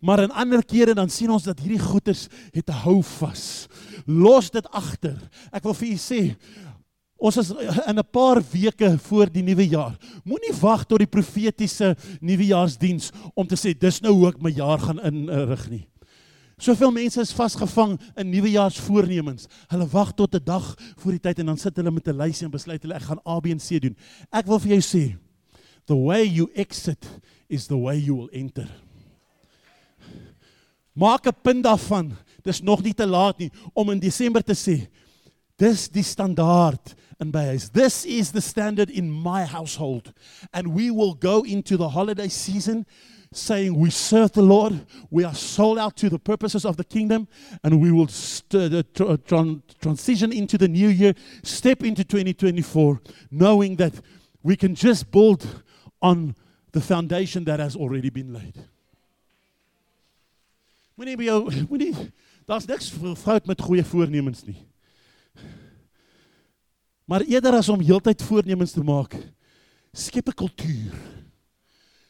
Maar 0.00 0.22
in 0.22 0.30
ander 0.30 0.64
kere 0.64 0.94
dan 0.94 1.08
sien 1.08 1.30
ons 1.30 1.44
dat 1.44 1.60
hierdie 1.60 1.78
goedes 1.78 2.28
het 2.52 2.68
'n 2.68 2.82
hou 2.84 3.02
vas. 3.02 3.68
Los 4.06 4.50
dit 4.50 4.66
agter. 4.70 5.18
Ek 5.52 5.62
wil 5.62 5.74
vir 5.74 5.88
u 5.88 5.96
sê, 5.96 6.36
Ons 7.18 7.36
is 7.36 7.50
in 7.50 7.98
'n 7.98 8.10
paar 8.12 8.38
weke 8.52 8.98
voor 8.98 9.26
die 9.26 9.42
nuwe 9.42 9.68
jaar. 9.68 9.98
Moenie 10.24 10.54
wag 10.60 10.86
tot 10.86 10.98
die 10.98 11.06
profetiese 11.06 11.96
nuwejaarsdiens 12.20 13.10
om 13.34 13.46
te 13.46 13.56
sê 13.56 13.74
dis 13.76 14.00
nou 14.00 14.12
hoe 14.12 14.28
ek 14.28 14.40
my 14.40 14.50
jaar 14.50 14.78
gaan 14.78 15.00
inrig 15.00 15.68
nie. 15.68 15.88
Soveel 16.58 16.90
mense 16.90 17.20
is 17.22 17.32
vasgevang 17.32 18.00
in 18.18 18.30
nuwejaarsvoornemens. 18.32 19.46
Hulle 19.70 19.86
wag 19.92 20.10
tot 20.18 20.34
'n 20.34 20.44
dag 20.44 20.74
voor 20.96 21.12
die 21.12 21.20
tyd 21.20 21.38
en 21.38 21.46
dan 21.46 21.58
sit 21.58 21.76
hulle 21.76 21.90
met 21.90 22.08
'n 22.08 22.16
lysie 22.16 22.44
en 22.44 22.50
besluit 22.50 22.82
hulle 22.82 22.94
ek 22.94 23.02
gaan 23.02 23.20
A 23.26 23.40
B 23.40 23.46
en 23.46 23.60
C 23.60 23.78
doen. 23.80 23.96
Ek 24.32 24.46
wil 24.46 24.58
vir 24.58 24.68
jou 24.68 24.80
sê, 24.80 25.16
the 25.86 25.96
way 25.96 26.26
you 26.26 26.50
exit 26.54 27.06
is 27.48 27.66
the 27.66 27.78
way 27.78 27.96
you 27.98 28.16
will 28.16 28.30
enter. 28.32 28.68
Maak 30.94 31.26
'n 31.26 31.40
punt 31.42 31.64
daarvan. 31.64 32.16
Dis 32.42 32.60
nog 32.60 32.82
nie 32.82 32.94
te 32.94 33.06
laat 33.06 33.38
nie 33.38 33.50
om 33.74 33.90
in 33.90 34.00
Desember 34.00 34.42
te 34.42 34.54
sê, 34.54 34.88
dis 35.56 35.88
die 35.88 36.02
standaard 36.02 36.94
in 37.20 37.30
my 37.30 37.44
huis. 37.44 37.68
This 37.68 38.04
is 38.04 38.30
the 38.30 38.40
standard 38.40 38.90
in 38.90 39.22
my 39.22 39.44
household 39.44 40.12
and 40.52 40.74
we 40.74 40.90
will 40.90 41.14
go 41.14 41.42
into 41.42 41.76
the 41.76 41.88
holiday 41.88 42.28
season 42.28 42.84
saying 43.32 43.74
we 43.74 43.90
serve 43.90 44.32
the 44.32 44.42
Lord, 44.42 44.86
we 45.10 45.24
are 45.24 45.34
sold 45.34 45.78
out 45.78 45.96
to 45.96 46.08
the 46.08 46.18
purposes 46.18 46.64
of 46.64 46.76
the 46.76 46.84
kingdom, 46.84 47.28
and 47.62 47.80
we 47.80 47.92
will 47.92 48.08
st- 48.08 48.72
uh, 48.72 48.82
tr- 48.94 49.16
tr- 49.26 49.60
transition 49.80 50.32
into 50.32 50.56
the 50.56 50.68
new 50.68 50.88
year, 50.88 51.14
step 51.42 51.82
into 51.82 52.04
2024, 52.04 53.00
knowing 53.30 53.76
that 53.76 53.94
we 54.42 54.56
can 54.56 54.74
just 54.74 55.10
build 55.10 55.62
on 56.00 56.34
the 56.72 56.80
foundation 56.80 57.44
that 57.44 57.60
has 57.60 57.76
already 57.76 58.10
been 58.10 58.32
laid. 58.32 58.54
Moenie 60.98 61.16
by 61.16 61.28
jou 61.28 61.44
moenie 61.70 61.92
daar's 62.48 62.66
niks 62.66 62.88
fout 63.22 63.46
met 63.46 63.60
goeie 63.62 63.84
voornemens 63.86 64.42
nie. 64.48 64.58
Maar 67.08 67.22
eerder 67.24 67.54
as 67.60 67.68
om 67.72 67.80
heeltyd 67.80 68.22
voornemens 68.26 68.74
te 68.74 68.82
maak, 68.84 69.14
skep 69.92 70.28
'n 70.28 70.34
kultuur. 70.34 71.17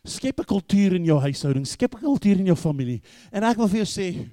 Skep 0.09 0.41
'n 0.41 0.49
kultuur 0.49 0.95
in 0.97 1.05
jou 1.05 1.21
huishouding, 1.21 1.67
skep 1.67 1.95
'n 1.95 2.01
kultuur 2.01 2.39
in 2.39 2.47
jou 2.47 2.57
familie. 2.57 3.03
En 3.31 3.45
ek 3.45 3.57
wil 3.57 3.69
vir 3.69 3.85
jou 3.85 3.87
sê, 3.87 4.29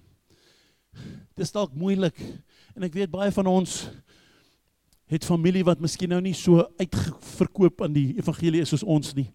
dis 1.36 1.52
dalk 1.52 1.74
moeilik 1.76 2.16
en 2.76 2.84
ek 2.84 2.94
weet 2.94 3.12
baie 3.12 3.32
van 3.32 3.48
ons 3.48 3.90
het 5.12 5.26
familie 5.26 5.64
wat 5.64 5.80
miskien 5.80 6.10
nou 6.10 6.22
nie 6.22 6.34
so 6.34 6.64
uitverkoop 6.80 7.82
aan 7.82 7.94
die 7.94 8.16
evangelie 8.18 8.62
is 8.62 8.70
soos 8.70 8.84
ons 8.84 9.14
nie. 9.14 9.30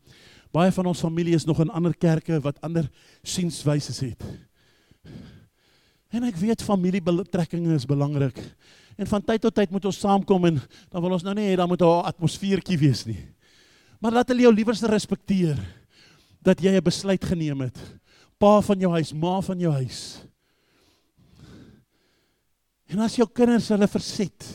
Baie 0.51 0.73
van 0.73 0.87
ons 0.87 1.01
familie 1.01 1.35
is 1.35 1.47
nog 1.47 1.61
in 1.61 1.71
ander 1.71 1.95
kerke 1.95 2.41
wat 2.43 2.59
ander 2.67 2.89
sienswyse 3.23 3.95
het. 4.05 4.25
En 6.11 6.25
ek 6.27 6.41
weet 6.41 6.63
familiebetrekkinge 6.63 7.75
is 7.75 7.87
belangrik. 7.87 8.39
En 8.99 9.07
van 9.07 9.23
tyd 9.23 9.41
tot 9.41 9.55
tyd 9.55 9.71
moet 9.71 9.85
ons 9.85 10.01
saamkom 10.01 10.49
en 10.51 10.59
dan 10.91 11.03
wil 11.03 11.13
ons 11.13 11.23
nou 11.23 11.35
nie 11.35 11.53
hê 11.53 11.57
daar 11.57 11.69
moet 11.69 11.83
'n 11.83 12.03
atmosfeertjie 12.11 12.79
wees 12.79 13.07
nie. 13.07 13.29
Maar 14.01 14.13
laat 14.13 14.29
hulle 14.29 14.43
jou 14.43 14.55
liewers 14.55 14.83
respekteer 14.83 15.57
dat 16.41 16.61
jy 16.61 16.73
'n 16.77 16.83
besluit 16.85 17.25
geneem 17.25 17.61
het. 17.61 17.79
Pa 18.39 18.61
van 18.61 18.79
jou 18.81 18.93
huis, 18.93 19.13
ma 19.13 19.41
van 19.41 19.59
jou 19.59 19.73
huis. 19.73 20.25
En 22.87 22.99
as 22.99 23.17
jou 23.17 23.29
kinders 23.29 23.69
hulle 23.69 23.89
verset, 23.89 24.47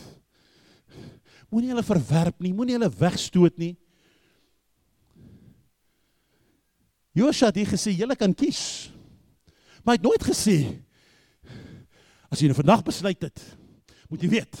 moenie 1.48 1.70
hulle 1.70 1.82
verwerp 1.82 2.40
nie, 2.40 2.52
moenie 2.52 2.74
hulle 2.76 2.90
wegstoot 2.90 3.56
nie. 3.58 3.76
Josua 7.16 7.48
het 7.48 7.68
gesê 7.68 7.94
julle 7.96 8.16
kan 8.16 8.34
kies. 8.34 8.90
Maar 9.84 9.94
hy 9.94 10.00
het 10.00 10.08
nooit 10.08 10.26
gesê 10.26 10.58
as 12.26 12.40
jy 12.42 12.50
nou 12.50 12.58
vandag 12.58 12.82
besluit 12.84 13.22
het, 13.22 13.40
moet 14.10 14.22
jy 14.22 14.28
weet 14.28 14.58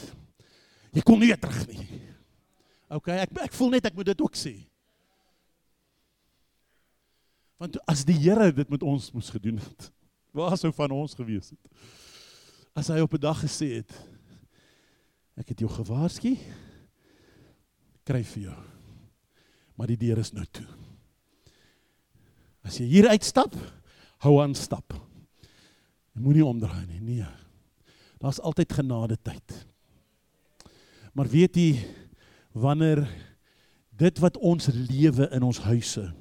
jy 0.96 1.02
kom 1.04 1.18
nie 1.20 1.28
weer 1.28 1.40
terug 1.40 1.66
nie. 1.68 1.82
OK, 2.88 3.10
ek 3.10 3.34
ek 3.42 3.56
voel 3.58 3.74
net 3.74 3.90
ek 3.90 3.96
moet 3.98 4.06
dit 4.06 4.22
ook 4.22 4.38
sê. 4.38 4.54
Want 7.56 7.78
as 7.88 8.04
die 8.04 8.16
Here 8.18 8.50
dit 8.52 8.68
met 8.72 8.82
ons 8.84 9.10
moes 9.16 9.30
gedoen 9.32 9.60
het, 9.62 9.88
waar 10.36 10.56
sou 10.60 10.72
van 10.76 10.92
ons 10.92 11.16
gewees 11.16 11.54
het? 11.54 11.70
As 12.76 12.90
hy 12.92 13.00
op 13.00 13.14
'n 13.14 13.20
dag 13.20 13.40
gesê 13.40 13.80
het 13.80 13.92
ek 15.36 15.48
het 15.48 15.60
jou 15.60 15.70
gewaarsku 15.70 16.36
kry 18.04 18.22
vir 18.24 18.42
jou. 18.42 18.62
Maar 19.76 19.86
die 19.86 19.96
deur 19.96 20.18
is 20.18 20.32
nou 20.32 20.44
toe. 20.50 20.66
As 22.64 22.78
jy 22.78 22.86
hier 22.86 23.08
uitstap, 23.08 23.54
hou 24.18 24.42
aan 24.42 24.54
stap. 24.54 24.94
Moenie 26.12 26.44
omdraai 26.44 26.86
nie. 26.86 27.00
Nee. 27.00 27.26
Daar's 28.18 28.40
altyd 28.40 28.72
genade 28.72 29.16
tyd. 29.22 29.66
Maar 31.12 31.28
weet 31.28 31.56
jy 31.56 31.84
wanneer 32.52 33.04
dit 33.90 34.18
wat 34.18 34.36
ons 34.36 34.66
lewe 34.66 35.28
in 35.30 35.42
ons 35.42 35.58
huise 35.58 36.12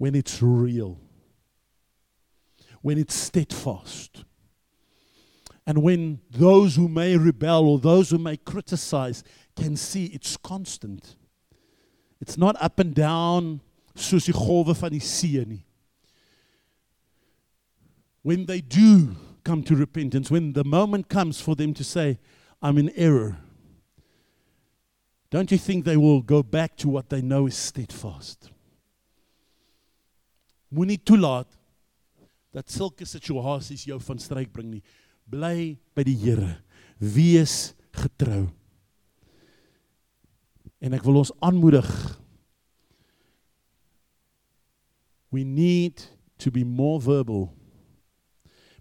when 0.00 0.14
it's 0.14 0.42
real 0.42 0.98
when 2.82 2.98
it's 2.98 3.14
steadfast. 3.14 4.24
And 5.66 5.82
when 5.82 6.20
those 6.30 6.76
who 6.76 6.88
may 6.88 7.16
rebel 7.16 7.68
or 7.68 7.78
those 7.78 8.10
who 8.10 8.18
may 8.18 8.36
criticize 8.36 9.22
can 9.54 9.76
see 9.76 10.06
it's 10.06 10.36
constant. 10.36 11.16
It's 12.20 12.38
not 12.38 12.56
up 12.60 12.78
and 12.78 12.94
down 12.94 13.60
when 18.22 18.46
they 18.46 18.60
do 18.60 19.16
come 19.44 19.62
to 19.64 19.76
repentance, 19.76 20.30
when 20.30 20.52
the 20.54 20.64
moment 20.64 21.08
comes 21.08 21.40
for 21.40 21.54
them 21.54 21.74
to 21.74 21.84
say, 21.84 22.18
I'm 22.62 22.78
in 22.78 22.90
error, 22.96 23.38
don't 25.30 25.50
you 25.50 25.58
think 25.58 25.84
they 25.84 25.96
will 25.96 26.22
go 26.22 26.42
back 26.42 26.76
to 26.78 26.88
what 26.88 27.10
they 27.10 27.22
know 27.22 27.46
is 27.46 27.56
steadfast? 27.56 28.50
Moenie 30.70 31.00
toelaat 31.02 31.50
dat 32.54 32.70
sulke 32.70 33.06
situasies 33.06 33.86
jou 33.86 33.98
van 34.02 34.18
stryk 34.22 34.52
bring 34.54 34.70
nie. 34.70 34.82
Bly 35.30 35.76
by 35.94 36.04
die 36.06 36.16
Here. 36.18 36.56
Wees 36.98 37.72
getrou. 37.94 38.48
En 40.80 40.96
ek 40.96 41.04
wil 41.06 41.20
ons 41.20 41.32
aanmoedig. 41.44 41.86
We 45.30 45.44
need 45.44 46.02
to 46.42 46.50
be 46.50 46.64
more 46.64 46.98
verbal 46.98 47.52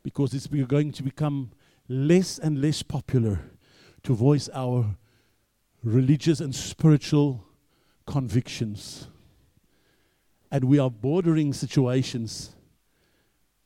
because 0.02 0.34
it's 0.34 0.48
going 0.48 0.92
to 0.94 1.04
become 1.04 1.52
less 1.88 2.40
and 2.40 2.62
less 2.62 2.82
popular 2.82 3.52
to 4.04 4.16
voice 4.16 4.50
our 4.54 4.96
religious 5.84 6.40
and 6.40 6.56
spiritual 6.56 7.44
convictions. 8.06 9.09
And 10.52 10.66
we 10.66 10.80
are 10.80 10.90
bordering 10.90 11.54
situations 11.54 12.56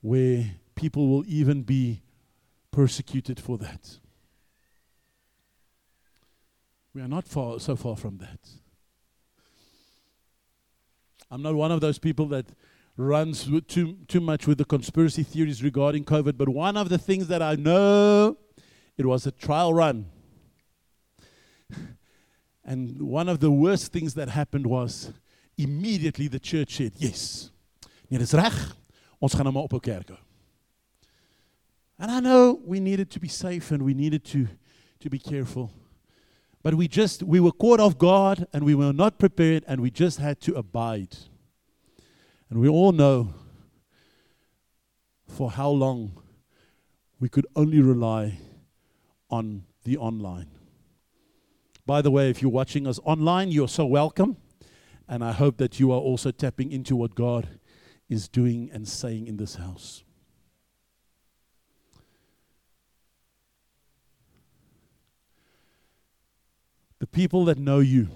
where 0.02 0.56
people 0.76 1.08
will 1.08 1.24
even 1.28 1.64
be 1.64 2.02
persecuted 2.72 3.40
for 3.40 3.58
that. 3.58 4.00
We 6.94 7.02
are 7.02 7.08
not 7.08 7.28
far, 7.28 7.60
so 7.60 7.76
far 7.76 7.96
from 7.96 8.18
that. 8.18 8.40
I'm 11.32 11.42
not 11.42 11.56
one 11.56 11.72
of 11.72 11.82
those 11.82 11.98
people 11.98 12.28
that 12.28 12.48
runs 12.96 13.50
too, 13.68 13.98
too 14.08 14.20
much 14.20 14.46
with 14.46 14.60
the 14.60 14.66
conspiracy 14.66 15.24
theories 15.24 15.64
regarding 15.64 16.06
COVID, 16.06 16.38
but 16.38 16.50
one 16.50 16.78
of 16.78 16.90
the 16.90 17.00
things 17.00 17.28
that 17.28 17.42
I 17.42 17.56
know, 17.56 18.38
it 18.98 19.06
was 19.06 19.26
a 19.26 19.32
trial 19.32 19.74
run. 19.74 20.06
And 22.66 23.02
one 23.02 23.28
of 23.28 23.42
the 23.42 23.52
worst 23.52 23.92
things 23.92 24.14
that 24.14 24.30
happened 24.30 24.68
was 24.68 25.12
immediately 25.58 26.28
the 26.28 26.40
church 26.40 26.76
said, 26.76 26.94
Yes, 26.98 27.52
nee, 28.10 28.20
dis 28.20 28.34
reg. 28.34 28.76
Ons 29.24 29.34
gaan 29.34 29.46
nou 29.48 29.54
maar 29.54 29.64
op 29.64 29.74
'n 29.74 29.80
kerk 29.80 30.10
hou. 30.10 30.20
And 31.98 32.12
I 32.12 32.20
know 32.20 32.60
we 32.66 32.80
needed 32.80 33.10
to 33.12 33.20
be 33.20 33.30
safe 33.30 33.74
and 33.74 33.84
we 33.84 33.94
needed 33.94 34.24
to 34.26 34.48
to 35.00 35.10
be 35.10 35.20
careful. 35.20 35.72
But 36.62 36.76
we 36.76 36.88
just 36.88 37.24
we 37.24 37.40
were 37.40 37.52
caught 37.52 37.80
off 37.80 37.98
guard 37.98 38.48
and 38.54 38.64
we 38.64 38.76
were 38.76 38.94
not 38.94 39.18
prepared 39.18 39.64
and 39.68 39.82
we 39.82 39.92
just 39.92 40.20
had 40.20 40.40
to 40.42 40.56
abide. 40.56 41.16
And 42.50 42.60
we 42.60 42.70
all 42.70 42.92
know 42.92 43.34
for 45.28 45.52
how 45.52 45.70
long 45.70 46.22
we 47.20 47.30
could 47.30 47.48
only 47.56 47.82
rely 47.82 48.40
on 49.30 49.64
the 49.84 49.98
online. 49.98 50.48
By 51.86 52.02
the 52.02 52.12
way, 52.12 52.30
if 52.30 52.42
you're 52.42 52.52
watching 52.52 52.88
us 52.88 53.00
online, 53.04 53.52
you're 53.52 53.68
so 53.68 53.86
welcome. 53.86 54.38
And 55.08 55.24
I 55.24 55.32
hope 55.32 55.58
that 55.58 55.80
you 55.80 55.92
are 55.92 56.00
also 56.00 56.32
tapping 56.32 56.72
into 56.72 56.96
what 56.96 57.16
God 57.16 57.48
is 58.10 58.28
doing 58.28 58.70
and 58.74 58.88
saying 58.88 59.28
in 59.28 59.38
this 59.38 59.56
house. 59.56 60.04
The 67.00 67.08
people 67.08 67.46
that 67.46 67.58
know 67.58 67.80
you, 67.80 68.08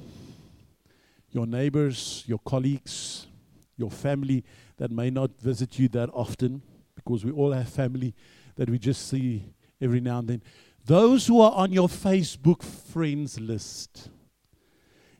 your 1.31 1.45
neighbors, 1.45 2.23
your 2.25 2.39
colleagues, 2.39 3.27
your 3.75 3.91
family 3.91 4.45
that 4.77 4.91
may 4.91 5.09
not 5.09 5.31
visit 5.41 5.77
you 5.77 5.89
that 5.89 6.09
often, 6.13 6.61
because 6.95 7.25
we 7.25 7.31
all 7.31 7.51
have 7.51 7.67
family 7.67 8.15
that 8.55 8.69
we 8.69 8.79
just 8.79 9.07
see 9.07 9.43
every 9.81 9.99
now 9.99 10.19
and 10.19 10.27
then. 10.29 10.41
Those 10.85 11.27
who 11.27 11.41
are 11.41 11.51
on 11.51 11.73
your 11.73 11.89
Facebook 11.89 12.63
friends 12.63 13.39
list, 13.39 14.09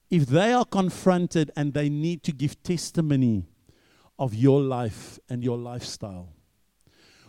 if 0.10 0.26
they 0.26 0.54
are 0.54 0.66
confronted 0.66 1.52
and 1.56 1.74
they 1.74 1.90
need 1.90 2.24
to 2.24 2.32
give 2.32 2.62
testimony 2.64 3.46
of 4.18 4.34
your 4.34 4.62
life 4.62 5.20
and 5.30 5.44
your 5.44 5.58
lifestyle, 5.58 6.30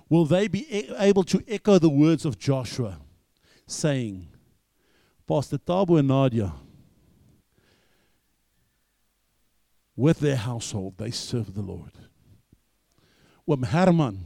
will 0.09 0.25
they 0.25 0.49
be 0.49 0.67
able 0.99 1.25
to 1.25 1.43
echo 1.49 1.79
the 1.79 1.89
words 1.89 2.25
of 2.25 2.39
Joshua 2.39 3.01
saying, 3.67 4.29
Pastor 5.27 5.59
Tabo 5.59 5.99
and 5.99 6.09
Nadia, 6.09 6.53
with 9.95 10.21
their 10.21 10.37
household, 10.37 10.95
they 10.97 11.11
serve 11.11 11.55
the 11.55 11.61
Lord. 11.61 11.93
Oom 13.51 13.65
Herman 13.65 14.25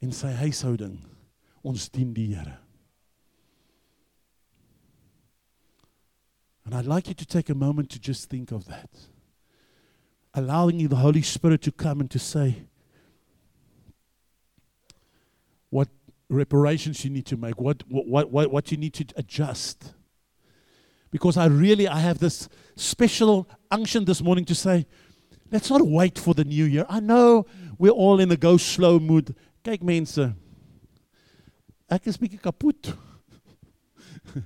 in 0.00 0.12
sy 0.12 0.30
huishouding, 0.32 0.98
ons 1.64 1.88
dien 1.88 2.12
die 2.14 2.28
Here. 2.30 2.67
And 6.68 6.74
I'd 6.74 6.84
like 6.84 7.08
you 7.08 7.14
to 7.14 7.24
take 7.24 7.48
a 7.48 7.54
moment 7.54 7.88
to 7.92 7.98
just 7.98 8.28
think 8.28 8.52
of 8.52 8.66
that. 8.66 8.90
Allowing 10.34 10.86
the 10.86 10.96
Holy 10.96 11.22
Spirit 11.22 11.62
to 11.62 11.72
come 11.72 11.98
and 11.98 12.10
to 12.10 12.18
say 12.18 12.66
what 15.70 15.88
reparations 16.28 17.02
you 17.06 17.10
need 17.10 17.24
to 17.24 17.38
make, 17.38 17.58
what, 17.58 17.84
what, 17.88 18.30
what, 18.30 18.50
what 18.50 18.70
you 18.70 18.76
need 18.76 18.92
to 18.92 19.06
adjust 19.16 19.94
because 21.10 21.36
I 21.36 21.46
really 21.46 21.88
I 21.88 22.00
have 22.00 22.18
this 22.18 22.48
special 22.76 23.48
unction 23.70 24.04
this 24.04 24.22
morning 24.22 24.44
to 24.46 24.54
say, 24.54 24.86
let's 25.50 25.70
not 25.70 25.80
wait 25.82 26.18
for 26.18 26.34
the 26.34 26.44
new 26.44 26.64
year. 26.64 26.84
I 26.88 27.00
know 27.00 27.46
we're 27.78 27.90
all 27.90 28.20
in 28.20 28.30
a 28.30 28.36
go 28.36 28.56
slow 28.56 28.98
mood. 28.98 29.34
Kyk 29.64 29.82
mense, 29.82 30.18
ek 31.90 32.06
is 32.06 32.18
bietjie 32.18 32.40
kapot. 32.40 32.94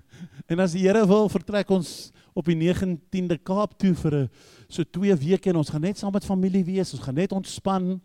en 0.53 0.63
as 0.63 0.75
die 0.77 0.85
Here 0.85 1.03
wil, 1.09 1.29
vertrek 1.33 1.71
ons 1.75 2.13
op 2.37 2.49
die 2.49 2.57
19de 2.57 3.39
Kaap 3.45 3.75
toe 3.81 3.95
vir 3.95 4.15
'n 4.23 4.31
so 4.69 4.85
2 4.85 5.17
weke 5.17 5.51
en 5.51 5.57
ons 5.57 5.71
gaan 5.71 5.81
net 5.81 5.99
saam 5.99 6.13
met 6.13 6.25
familie 6.25 6.65
wees. 6.65 6.93
Ons 6.95 7.03
gaan 7.03 7.15
net 7.15 7.33
ontspan 7.33 8.01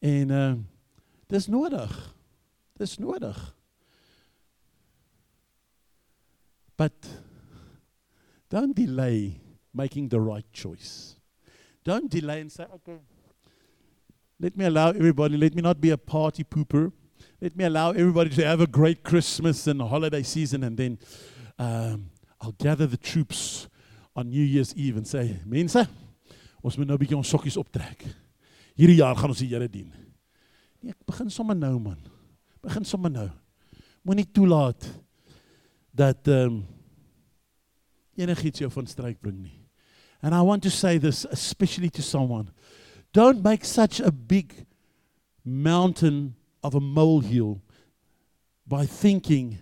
en 0.00 0.30
uh 0.30 0.54
dis 1.28 1.46
nodig. 1.46 2.14
Dis 2.78 2.98
nodig. 2.98 3.56
But 6.76 6.94
don't 8.48 8.76
delay 8.76 9.40
making 9.72 10.08
the 10.08 10.20
right 10.20 10.46
choice. 10.52 11.16
Don't 11.84 12.10
delay 12.10 12.40
and 12.40 12.52
say, 12.52 12.66
okay, 12.74 12.98
let 14.40 14.56
me 14.56 14.64
allow 14.64 14.90
everybody, 14.90 15.36
let 15.36 15.54
me 15.54 15.62
not 15.62 15.80
be 15.80 15.90
a 15.90 15.98
party 15.98 16.44
pooper. 16.44 16.92
Let 17.40 17.56
me 17.56 17.64
allow 17.64 17.90
everybody 17.90 18.30
to 18.30 18.44
have 18.44 18.60
a 18.60 18.66
great 18.66 19.02
Christmas 19.02 19.66
and 19.66 19.80
holiday 19.80 20.22
season, 20.22 20.64
and 20.64 20.76
then 20.76 20.98
um, 21.58 22.10
I'll 22.40 22.56
gather 22.58 22.86
the 22.86 22.96
troops 22.96 23.68
on 24.14 24.30
New 24.30 24.42
Year's 24.42 24.74
Eve 24.74 24.96
and 24.96 25.06
say, 25.06 25.40
mense, 25.44 25.86
ons 26.62 26.76
moet 26.76 26.86
nou 26.86 26.96
'n 26.96 27.00
bietjie 27.00 27.16
ons 27.16 27.28
sokkies 27.28 27.56
optrek. 27.56 28.04
Hierdie 28.76 28.98
jaar 28.98 29.16
gaan 29.16 29.30
ons 29.30 29.38
die 29.38 29.48
Here 29.48 29.68
dien. 29.68 29.92
Nee, 30.82 30.90
ek 30.90 31.06
begin 31.06 31.30
sommer 31.30 31.56
nou 31.56 31.78
man. 31.78 31.98
Begin 32.62 32.84
sommer 32.84 33.10
nou. 33.10 33.30
Moenie 34.04 34.26
toelaat 34.26 34.86
dat 35.94 36.28
um, 36.28 36.64
enigiets 38.16 38.60
jou 38.60 38.70
van 38.70 38.86
stryk 38.86 39.20
bring 39.20 39.42
nie. 39.42 39.60
And 40.22 40.34
I 40.34 40.42
want 40.42 40.62
to 40.62 40.70
say 40.70 40.98
this 40.98 41.24
especially 41.30 41.90
to 41.90 42.02
someone. 42.02 42.50
Don't 43.12 43.42
make 43.42 43.64
such 43.64 44.00
a 44.00 44.10
big 44.10 44.66
mountain 45.44 46.34
of 46.62 46.74
a 46.74 46.80
molehill 46.80 47.62
by 48.66 48.84
thinking, 48.86 49.58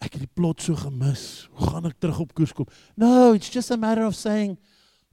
ek 0.00 0.14
het 0.14 0.22
die 0.22 0.34
plot 0.34 0.62
so 0.62 0.78
gemis. 0.78 1.48
Hoe 1.58 1.70
gaan 1.72 1.88
ek 1.90 1.98
terug 1.98 2.20
op 2.22 2.34
koers 2.34 2.52
kom? 2.54 2.68
No, 2.96 3.32
it's 3.34 3.50
just 3.50 3.70
a 3.70 3.76
matter 3.76 4.04
of 4.06 4.14
saying, 4.14 4.56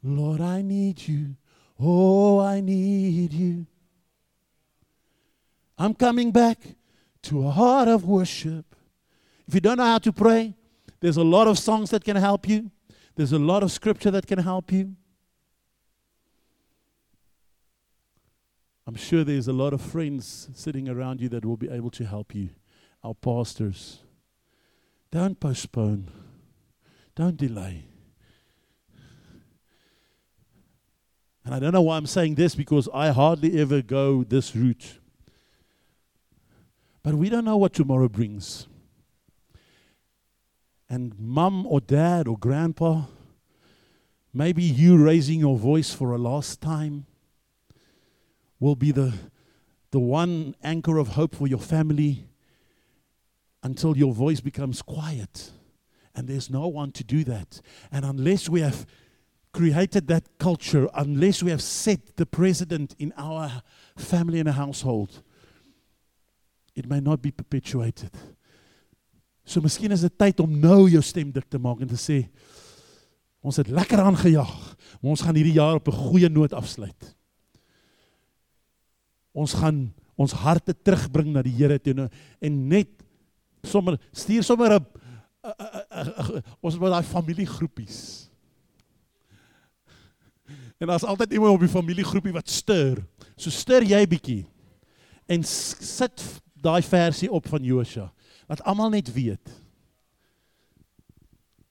Lord, 0.03 0.41
I 0.41 0.61
need 0.61 1.07
you. 1.07 1.35
Oh, 1.79 2.39
I 2.39 2.61
need 2.61 3.33
you. 3.33 3.65
I'm 5.77 5.93
coming 5.93 6.31
back 6.31 6.59
to 7.23 7.47
a 7.47 7.51
heart 7.51 7.87
of 7.87 8.05
worship. 8.05 8.75
If 9.47 9.53
you 9.55 9.59
don't 9.59 9.77
know 9.77 9.85
how 9.85 9.97
to 9.99 10.13
pray, 10.13 10.53
there's 10.99 11.17
a 11.17 11.23
lot 11.23 11.47
of 11.47 11.59
songs 11.59 11.89
that 11.89 12.03
can 12.03 12.15
help 12.15 12.47
you. 12.47 12.71
There's 13.15 13.33
a 13.33 13.39
lot 13.39 13.63
of 13.63 13.71
scripture 13.71 14.11
that 14.11 14.27
can 14.27 14.39
help 14.39 14.71
you. 14.71 14.95
I'm 18.87 18.95
sure 18.95 19.23
there's 19.23 19.47
a 19.47 19.53
lot 19.53 19.73
of 19.73 19.81
friends 19.81 20.49
sitting 20.53 20.87
around 20.87 21.19
you 21.19 21.27
that 21.29 21.43
will 21.43 21.57
be 21.57 21.69
able 21.69 21.89
to 21.91 22.05
help 22.05 22.35
you. 22.35 22.49
Our 23.03 23.15
pastors. 23.15 24.04
Don't 25.11 25.39
postpone. 25.39 26.09
Don't 27.15 27.37
delay. 27.37 27.85
And 31.45 31.53
I 31.53 31.59
don't 31.59 31.73
know 31.73 31.83
why 31.83 31.97
I'm 31.97 32.07
saying 32.07 32.35
this 32.35 32.55
because 32.55 32.89
I 32.93 33.11
hardly 33.11 33.59
ever 33.61 33.81
go 33.83 34.23
this 34.23 34.55
route. 34.55 34.99
But 37.03 37.13
we 37.13 37.29
don't 37.29 37.45
know 37.45 37.57
what 37.57 37.73
tomorrow 37.73 38.09
brings. 38.09 38.67
And 40.89 41.17
mum 41.19 41.67
or 41.67 41.79
dad 41.79 42.27
or 42.27 42.37
grandpa, 42.37 43.03
maybe 44.33 44.63
you 44.63 44.97
raising 44.97 45.39
your 45.39 45.57
voice 45.57 45.93
for 45.93 46.13
a 46.13 46.17
last 46.17 46.61
time 46.61 47.05
will 48.59 48.75
be 48.75 48.91
the, 48.91 49.13
the 49.91 49.99
one 49.99 50.55
anchor 50.63 50.97
of 50.97 51.09
hope 51.09 51.35
for 51.35 51.47
your 51.47 51.59
family 51.59 52.25
until 53.65 53.97
your 53.97 54.13
voice 54.13 54.41
becomes 54.41 54.83
quiet. 54.83 55.51
And 56.13 56.27
there's 56.27 56.51
no 56.51 56.67
one 56.67 56.91
to 56.91 57.03
do 57.03 57.23
that. 57.23 57.61
And 57.91 58.05
unless 58.05 58.47
we 58.47 58.61
have 58.61 58.85
created 59.51 60.07
that 60.07 60.37
culture, 60.37 60.87
unless 60.93 61.41
we 61.41 61.49
have 61.49 61.63
set 61.63 62.15
the 62.15 62.27
precedent 62.27 62.95
in 62.99 63.11
our 63.17 63.63
family 63.97 64.39
and 64.39 64.47
a 64.47 64.51
household, 64.51 65.23
it 66.75 66.87
may 66.87 66.99
not 66.99 67.23
be 67.23 67.31
perpetuated. 67.31 68.11
So 69.45 69.61
miskien 69.61 69.91
is 69.91 70.05
dit 70.05 70.13
tyd 70.17 70.39
om 70.43 70.59
nou 70.61 70.85
jou 70.89 71.01
stem 71.01 71.31
dik 71.33 71.49
te 71.49 71.61
maak 71.61 71.81
en 71.81 71.89
te 71.89 71.97
sê 71.99 72.23
ons 73.45 73.57
het 73.61 73.69
lekker 73.69 74.01
aangejaag, 74.01 74.53
maar 75.01 75.13
ons 75.13 75.21
gaan 75.21 75.37
hierdie 75.37 75.57
jaar 75.57 75.77
op 75.77 75.87
'n 75.87 76.01
goeie 76.09 76.29
noot 76.29 76.53
afsluit. 76.53 77.15
Ons 79.33 79.53
gaan 79.53 79.93
ons 80.17 80.33
harte 80.33 80.73
terugbring 80.73 81.33
na 81.33 81.41
die 81.41 81.53
Here 81.53 81.79
toe 81.79 82.09
en 82.41 82.67
net 82.67 83.04
sommer 83.65 83.99
stuur 84.11 84.43
sommer 84.43 84.79
'n 84.79 84.85
ons 86.59 86.77
moet 86.77 86.89
daai 86.89 87.03
familiegroepies. 87.03 88.29
En 90.77 90.87
daar's 90.87 91.03
altyd 91.03 91.31
iemand 91.31 91.53
op 91.53 91.59
die 91.59 91.69
familiegroepie 91.69 92.33
wat 92.33 92.49
stuur. 92.49 93.05
So 93.35 93.49
stuur 93.49 93.83
jy 93.83 94.07
bietjie 94.07 94.45
en 95.25 95.43
sit 95.43 96.23
daai 96.53 96.81
versie 96.83 97.31
op 97.31 97.47
van 97.47 97.63
Josua. 97.63 98.13
Laat 98.47 98.63
almal 98.63 98.89
net 98.89 99.13
weet. 99.13 99.53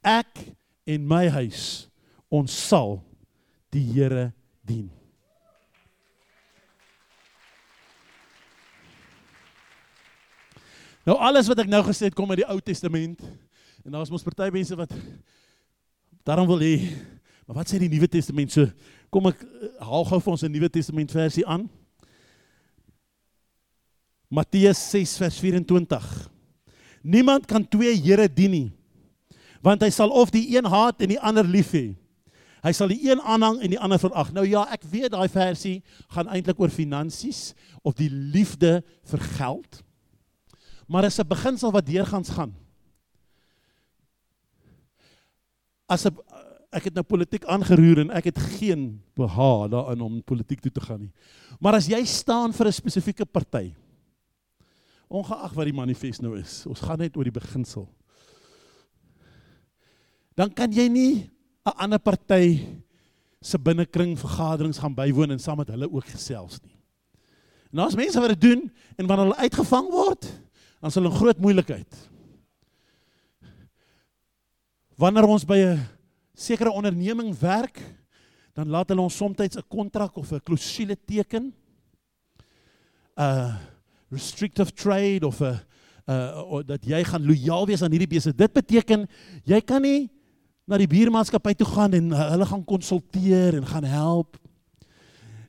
Ek 0.02 0.54
en 0.84 1.06
my 1.06 1.28
huis 1.28 1.88
ons 2.28 2.66
sal 2.68 2.98
die 3.74 3.84
Here 3.92 4.32
dien. 4.66 4.90
Nou 11.04 11.16
alles 11.20 11.48
wat 11.50 11.60
ek 11.60 11.68
nou 11.68 11.82
gesê 11.84 12.08
het 12.08 12.16
kom 12.16 12.30
uit 12.32 12.40
die 12.40 12.48
Ou 12.48 12.58
Testament. 12.64 13.20
En 13.84 13.92
daar's 13.92 14.12
mos 14.12 14.24
party 14.24 14.48
mense 14.52 14.76
wat 14.78 14.92
daarom 16.24 16.48
wil 16.48 16.62
hê. 16.64 16.78
Maar 17.44 17.60
wat 17.60 17.68
sê 17.68 17.80
die 17.82 17.90
Nuwe 17.92 18.08
Testament? 18.08 18.54
So 18.54 18.70
kom 19.12 19.28
ek 19.28 19.42
eh, 19.44 19.68
haal 19.84 20.06
gou 20.08 20.20
vir 20.24 20.32
ons 20.32 20.44
'n 20.48 20.52
Nuwe 20.52 20.70
Testament 20.72 21.12
versie 21.12 21.44
aan. 21.44 21.68
Matteus 24.32 24.80
6 24.90 25.18
vers 25.20 25.38
24. 25.38 26.30
Niemand 27.02 27.46
kan 27.46 27.68
twee 27.68 27.92
Here 28.00 28.26
dien 28.28 28.50
nie. 28.50 28.72
Want 29.60 29.82
hy 29.84 29.90
sal 29.90 30.08
of 30.08 30.32
die 30.32 30.56
een 30.56 30.64
haat 30.64 31.00
en 31.00 31.08
die 31.08 31.20
ander 31.20 31.44
lief 31.44 31.72
hê. 31.76 31.94
Hy 32.64 32.72
sal 32.72 32.88
die 32.88 33.10
een 33.10 33.20
aanhang 33.20 33.60
en 33.60 33.70
die 33.70 33.78
ander 33.80 34.00
verag. 34.00 34.32
Nou 34.32 34.46
ja, 34.48 34.64
ek 34.72 34.88
weet 34.88 35.12
daai 35.12 35.28
versie 35.28 35.82
gaan 36.08 36.28
eintlik 36.32 36.60
oor 36.60 36.72
finansies 36.72 37.52
of 37.84 37.92
die 37.94 38.08
liefde 38.08 38.80
vir 39.04 39.20
geld 39.36 39.84
maar 40.86 41.04
is 41.04 41.18
'n 41.18 41.28
beginsel 41.28 41.72
wat 41.72 41.86
deurgangs 41.86 42.28
gaan. 42.30 42.54
As 45.86 46.04
'n 46.06 46.16
ek 46.74 46.88
het 46.90 46.96
nou 46.96 47.04
politiek 47.06 47.44
aangeroer 47.50 48.02
en 48.04 48.12
ek 48.18 48.24
het 48.32 48.38
geen 48.58 49.00
beha 49.18 49.68
daarin 49.70 50.02
om 50.04 50.22
politiek 50.26 50.62
toe 50.64 50.72
te 50.74 50.82
gaan 50.82 51.06
nie. 51.06 51.12
Maar 51.62 51.78
as 51.78 51.86
jy 51.86 52.02
staan 52.04 52.52
vir 52.52 52.66
'n 52.66 52.72
spesifieke 52.72 53.24
party, 53.24 53.74
ongeag 55.08 55.54
wat 55.54 55.64
die 55.64 55.76
manifest 55.76 56.22
nou 56.22 56.36
is, 56.38 56.66
ons 56.66 56.80
gaan 56.80 56.98
net 56.98 57.16
oor 57.16 57.24
die 57.24 57.40
beginsel. 57.40 57.88
Dan 60.34 60.50
kan 60.50 60.72
jy 60.72 60.88
nie 60.88 61.30
'n 61.66 61.76
ander 61.78 61.98
party 61.98 62.66
se 63.40 63.58
binnekring 63.58 64.18
vergaderings 64.18 64.78
gaan 64.78 64.94
bywoon 64.94 65.30
en 65.30 65.38
saam 65.38 65.56
met 65.56 65.68
hulle 65.68 65.92
ook 65.92 66.04
gesels 66.04 66.60
nie. 66.62 66.76
En 67.70 67.78
daar's 67.78 67.94
mense 67.94 68.20
wat 68.20 68.28
dit 68.28 68.40
doen 68.40 68.72
en 68.96 69.06
wanneer 69.06 69.26
hulle 69.26 69.42
uitgevang 69.42 69.90
word, 69.90 70.24
dan 70.84 70.92
sal 70.92 71.08
'n 71.08 71.16
groot 71.16 71.38
moeilikheid. 71.40 71.88
Wanneer 75.00 75.24
ons 75.24 75.44
by 75.44 75.56
'n 75.56 75.80
sekere 76.36 76.70
onderneming 76.70 77.32
werk, 77.38 77.80
dan 78.52 78.68
laat 78.68 78.88
hulle 78.88 79.00
ons 79.00 79.16
soms 79.16 79.40
'n 79.40 79.64
kontrak 79.68 80.16
of 80.16 80.32
'n 80.32 80.44
klousule 80.44 80.96
teken. 81.06 81.54
'n 83.16 83.56
restrictive 84.10 84.72
trade 84.72 85.26
of 85.26 85.40
'n 85.40 85.56
uh 86.06 86.60
dat 86.66 86.84
jy 86.84 87.02
gaan 87.04 87.26
lojaal 87.26 87.66
wees 87.66 87.82
aan 87.82 87.90
hierdie 87.90 88.08
besigheid. 88.08 88.36
Dit 88.38 88.52
beteken 88.52 89.08
jy 89.44 89.60
kan 89.60 89.80
nie 89.80 90.10
na 90.66 90.76
die 90.76 90.86
buurmaatskappy 90.86 91.54
toe 91.54 91.66
gaan 91.66 91.92
en 91.92 92.12
uh, 92.12 92.30
hulle 92.30 92.46
gaan 92.46 92.64
konsulteer 92.64 93.54
en 93.56 93.66
gaan 93.66 93.84
help. 93.84 94.36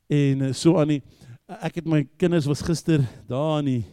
En 0.07 0.41
uh, 0.41 0.53
so 0.53 0.79
aan 0.79 0.87
die 0.87 1.03
ek 1.47 1.75
het 1.75 1.85
my 1.85 2.07
kinders 2.17 2.45
was 2.45 2.61
gister 2.61 3.03
daar 3.27 3.59
in 3.59 3.65
die 3.65 3.85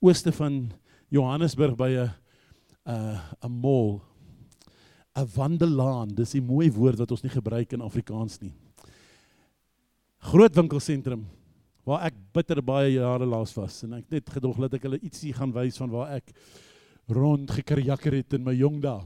ooste 0.00 0.32
van 0.32 0.70
Johannesburg 1.08 1.76
by 1.76 1.90
'n 1.90 2.10
'n 2.86 3.20
'n 3.42 3.50
mall 3.50 4.00
'n 5.16 5.28
wandelaan, 5.34 6.08
dis 6.14 6.34
'n 6.34 6.44
mooi 6.44 6.70
woord 6.70 6.98
wat 6.98 7.10
ons 7.10 7.22
nie 7.22 7.30
gebruik 7.30 7.72
in 7.72 7.80
Afrikaans 7.80 8.40
nie. 8.40 8.52
Groot 10.18 10.54
winkelsentrum 10.54 11.26
waar 11.84 12.06
ek 12.08 12.14
bitter 12.32 12.62
baie 12.62 12.94
jare 12.96 13.26
laas 13.26 13.52
was 13.54 13.82
en 13.84 13.92
ek 13.92 14.10
net 14.10 14.30
gedog 14.30 14.56
dat 14.56 14.74
ek 14.74 14.82
hulle 14.82 15.02
ietsie 15.04 15.32
gaan 15.32 15.52
wys 15.52 15.76
van 15.76 15.90
waar 15.90 16.16
ek 16.16 16.32
rond 17.12 17.50
gekerjakker 17.50 18.12
het 18.12 18.32
in 18.32 18.44
my 18.44 18.54
jong 18.56 18.80
dae. 18.80 19.04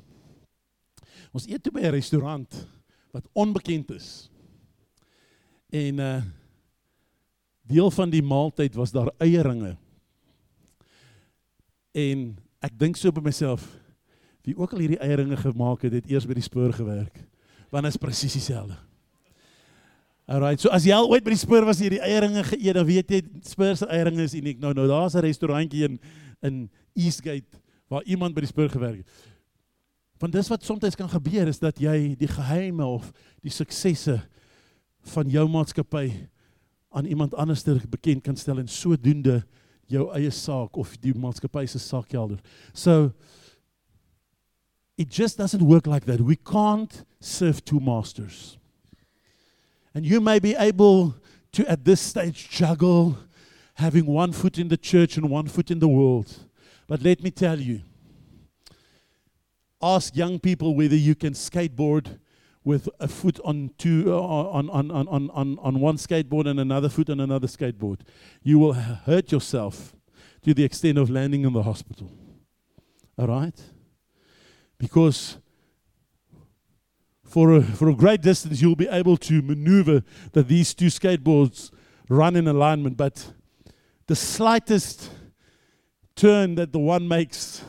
Ons 1.35 1.49
eet 1.51 1.63
toe 1.63 1.73
by 1.73 1.81
'n 1.81 1.97
restaurant 1.99 2.69
wat 3.13 3.27
onbekend 3.35 3.91
is. 3.91 4.31
En 5.71 5.99
uh 5.99 6.23
deel 7.69 7.91
van 7.91 8.09
die 8.09 8.23
maaltyd 8.23 8.75
was 8.75 8.93
daar 8.93 9.11
eieringe. 9.21 9.77
En 11.99 12.29
ek 12.65 12.75
dink 12.79 12.99
so 12.99 13.13
by 13.15 13.23
myself, 13.25 13.65
wie 14.47 14.57
ook 14.57 14.75
al 14.75 14.85
hierdie 14.85 15.01
eieringe 15.03 15.37
gemaak 15.41 15.85
het, 15.87 15.99
het 15.99 16.11
eers 16.11 16.27
by 16.29 16.37
die 16.39 16.47
spoor 16.47 16.73
gewerk. 16.73 17.19
Want 17.73 17.85
dit 17.85 17.95
is 17.95 18.01
presies 18.01 18.37
dieselfde. 18.39 18.77
Alright, 20.29 20.61
so 20.61 20.69
as 20.73 20.85
jy 20.85 20.93
al 20.93 21.09
ooit 21.09 21.25
by 21.25 21.33
die 21.33 21.41
spoor 21.41 21.65
was 21.65 21.81
hier 21.81 21.95
die 21.97 22.03
eieringe 22.05 22.43
geëet, 22.51 22.77
dan 22.77 22.85
weet 22.89 23.13
jy 23.13 23.23
spoor 23.49 23.79
se 23.81 23.89
eieringe 23.89 24.27
is 24.29 24.37
uniek. 24.37 24.59
Nou 24.61 24.75
nou 24.77 24.87
daar's 24.89 25.17
'n 25.17 25.25
restaurantjie 25.25 25.85
in 25.89 25.99
in 26.43 26.71
Eastgate 26.95 27.59
waar 27.89 28.05
iemand 28.05 28.35
by 28.35 28.41
die 28.45 28.53
spoor 28.53 28.69
gewerk 28.69 29.01
het. 29.01 29.09
Want 30.19 30.33
dis 30.33 30.49
wat 30.49 30.65
soms 30.65 30.97
kan 30.97 31.09
gebeur 31.09 31.49
is 31.49 31.59
dat 31.59 31.79
jy 31.79 32.15
die 32.19 32.29
geheime 32.29 32.85
of 32.85 33.13
die 33.43 33.51
suksesse 33.51 34.21
van 35.15 35.31
jou 35.31 35.49
maatskappy 35.49 36.13
aan 36.91 37.07
iemand 37.07 37.35
anders 37.35 37.65
bekend 37.89 38.23
kan 38.23 38.37
stel 38.37 38.59
en 38.59 38.69
sodoende 38.69 39.45
jou 39.89 40.09
eie 40.15 40.31
saak 40.31 40.77
of 40.79 40.95
die 41.01 41.15
maatskappy 41.17 41.67
se 41.69 41.81
saak 41.83 42.13
helder. 42.13 42.39
So 42.73 43.13
it 44.97 45.09
just 45.09 45.39
doesn't 45.39 45.63
work 45.63 45.87
like 45.87 46.05
that. 46.07 46.21
We 46.21 46.37
can't 46.37 47.05
serve 47.21 47.65
two 47.65 47.81
masters. 47.81 48.59
And 49.95 50.05
you 50.05 50.21
may 50.21 50.39
be 50.39 50.55
able 50.55 51.15
to 51.53 51.69
at 51.71 51.85
this 51.85 52.01
stage 52.01 52.49
juggle 52.51 53.17
having 53.75 54.07
one 54.07 54.33
foot 54.33 54.59
in 54.59 54.69
the 54.69 54.77
church 54.77 55.17
and 55.17 55.31
one 55.31 55.47
foot 55.49 55.71
in 55.71 55.79
the 55.79 55.89
world. 55.89 56.35
But 56.87 57.03
let 57.03 57.23
me 57.23 57.31
tell 57.31 57.59
you 57.59 57.83
ask 59.81 60.17
young 60.17 60.39
people 60.39 60.75
whether 60.75 60.97
you 60.97 61.15
can 61.15 61.33
skateboard 61.33 62.19
with 62.69 62.87
a 63.01 63.09
foot 63.09 63.41
on 63.47 63.71
two 63.79 64.13
uh, 64.13 64.21
on, 64.21 64.69
on, 64.69 64.91
on, 64.91 65.31
on, 65.31 65.59
on 65.59 65.81
one 65.81 65.97
skateboard 65.97 66.47
and 66.47 66.61
another 66.61 66.91
foot 66.91 67.09
on 67.09 67.19
another 67.19 67.47
skateboard. 67.47 68.01
You 68.43 68.59
will 68.59 68.75
hurt 68.75 69.33
yourself 69.33 69.97
to 70.43 70.53
the 70.53 70.65
extent 70.65 70.99
of 70.99 71.09
landing 71.09 71.45
in 71.45 71.55
the 71.55 71.63
hospital. 71.63 72.13
All 73.17 73.27
right? 73.27 73.59
Because 74.77 75.39
for 77.25 77.57
a, 77.57 77.63
for 77.63 77.89
a 77.89 77.95
great 77.95 78.21
distance, 78.21 78.61
you'll 78.61 78.77
be 78.77 78.89
able 78.89 79.17
to 79.17 79.41
maneuver 79.41 80.03
that 80.35 80.49
these 80.49 80.75
two 80.75 80.89
skateboards 80.89 81.71
run 82.11 82.37
in 82.37 82.47
alignment, 82.47 82.99
but 82.99 83.33
the 84.09 84.15
slightest 84.15 85.11
turn 86.15 86.55
that 86.57 86.73
the 86.73 86.79
one 86.79 87.09
makes 87.09 87.65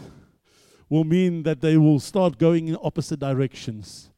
will 0.90 1.06
mean 1.06 1.44
that 1.44 1.62
they 1.62 1.78
will 1.78 2.02
start 2.02 2.38
going 2.38 2.68
in 2.68 2.78
opposite 2.84 3.22
directions. 3.22 4.09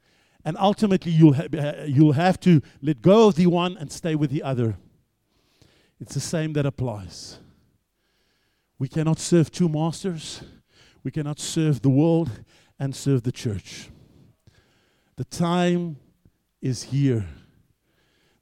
And 0.44 0.58
ultimately, 0.58 1.12
you'll, 1.12 1.34
ha- 1.34 1.84
you'll 1.86 2.14
have 2.14 2.40
to 2.42 2.62
let 2.82 3.02
go 3.02 3.28
of 3.28 3.36
the 3.36 3.48
one 3.48 3.78
and 3.78 3.92
stay 3.92 4.16
with 4.16 4.32
the 4.32 4.44
other. 4.44 4.78
It's 6.00 6.14
the 6.16 6.20
same 6.20 6.54
that 6.54 6.66
applies. 6.66 7.40
We 8.80 8.88
cannot 8.88 9.20
serve 9.20 9.52
two 9.52 9.70
masters, 9.70 10.42
we 11.04 11.12
cannot 11.12 11.40
serve 11.40 11.82
the 11.82 11.90
world 11.90 12.44
and 12.80 12.96
serve 12.96 13.24
the 13.24 13.32
church. 13.32 13.90
The 15.18 15.26
time 15.26 15.98
is 16.62 16.84
here 16.84 17.28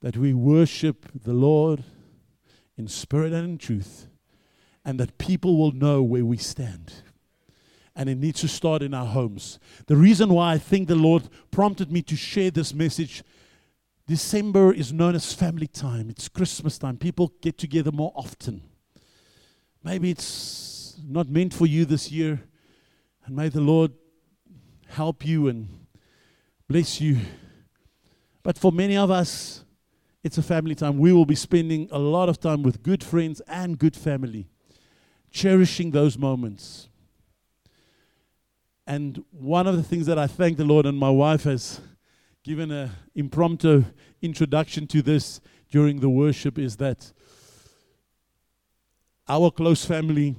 that 0.02 0.16
we 0.16 0.34
worship 0.34 1.08
the 1.14 1.34
Lord 1.34 1.84
in 2.78 2.88
spirit 2.88 3.34
and 3.34 3.46
in 3.46 3.58
truth, 3.58 4.08
and 4.86 4.98
that 5.00 5.18
people 5.18 5.58
will 5.58 5.74
know 5.74 6.02
where 6.02 6.24
we 6.24 6.38
stand 6.38 7.04
and 8.00 8.08
it 8.08 8.18
needs 8.18 8.40
to 8.40 8.48
start 8.48 8.82
in 8.82 8.94
our 8.94 9.06
homes. 9.06 9.60
The 9.88 9.98
reason 9.98 10.34
why 10.34 10.54
I 10.54 10.58
think 10.58 10.88
the 10.88 10.96
Lord 10.96 11.28
prompted 11.52 11.92
me 11.92 12.02
to 12.04 12.16
share 12.16 12.50
this 12.50 12.74
message 12.74 13.24
December 14.08 14.74
is 14.74 14.94
known 14.94 15.16
as 15.16 15.34
family 15.34 15.68
time, 15.68 16.10
it's 16.10 16.30
Christmas 16.30 16.78
time. 16.78 16.96
People 16.96 17.34
get 17.42 17.58
together 17.58 17.92
more 17.92 18.14
often. 18.16 18.62
Maybe 19.84 20.10
it's 20.12 20.98
not 21.06 21.28
meant 21.28 21.54
for 21.54 21.66
you 21.66 21.84
this 21.84 22.10
year, 22.10 22.42
and 23.26 23.36
may 23.36 23.50
the 23.50 23.62
Lord 23.62 23.92
help 24.88 25.26
you 25.26 25.50
and 25.50 25.68
bless 26.70 27.02
you. 27.02 27.20
But 28.44 28.58
for 28.58 28.72
many 28.72 28.96
of 28.96 29.12
us, 29.12 29.66
it's 30.24 30.38
a 30.38 30.44
family 30.44 30.74
time. 30.74 30.98
We 30.98 31.12
will 31.12 31.26
be 31.26 31.36
spending 31.36 31.90
a 31.92 32.00
lot 32.00 32.30
of 32.30 32.40
time 32.40 32.64
with 32.64 32.82
good 32.82 33.04
friends 33.04 33.42
and 33.46 33.78
good 33.78 33.96
family, 33.96 34.48
cherishing 35.32 35.92
those 35.92 36.18
moments. 36.18 36.89
And 38.90 39.24
one 39.30 39.68
of 39.68 39.78
the 39.78 39.84
things 39.84 40.08
that 40.08 40.18
I 40.18 40.26
thank 40.26 40.58
the 40.58 40.66
Lord, 40.66 40.88
and 40.88 40.98
my 40.98 41.12
wife 41.12 41.44
has 41.44 41.80
given 42.44 42.72
an 42.72 42.90
impromptu 43.14 43.86
introduction 44.20 44.88
to 44.88 45.04
this 45.04 45.40
during 45.70 46.00
the 46.00 46.10
worship, 46.10 46.58
is 46.58 46.78
that 46.78 47.14
our 49.28 49.52
close 49.52 49.86
family 49.86 50.36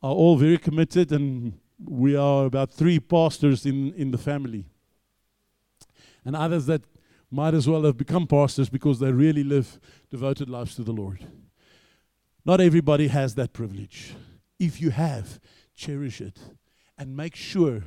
are 0.00 0.12
all 0.12 0.36
very 0.36 0.58
committed, 0.58 1.10
and 1.10 1.54
we 1.84 2.14
are 2.14 2.46
about 2.46 2.70
three 2.70 3.00
pastors 3.00 3.66
in, 3.66 3.92
in 3.94 4.12
the 4.12 4.18
family. 4.18 4.66
And 6.24 6.36
others 6.36 6.66
that 6.66 6.82
might 7.32 7.54
as 7.54 7.68
well 7.68 7.82
have 7.82 7.96
become 7.96 8.28
pastors 8.28 8.68
because 8.68 9.00
they 9.00 9.10
really 9.10 9.42
live 9.42 9.80
devoted 10.08 10.48
lives 10.48 10.76
to 10.76 10.84
the 10.84 10.92
Lord. 10.92 11.26
Not 12.44 12.60
everybody 12.60 13.08
has 13.08 13.34
that 13.34 13.52
privilege. 13.52 14.14
If 14.56 14.80
you 14.80 14.90
have, 14.90 15.40
cherish 15.74 16.20
it 16.20 16.38
and 16.96 17.16
make 17.16 17.36
sure 17.36 17.82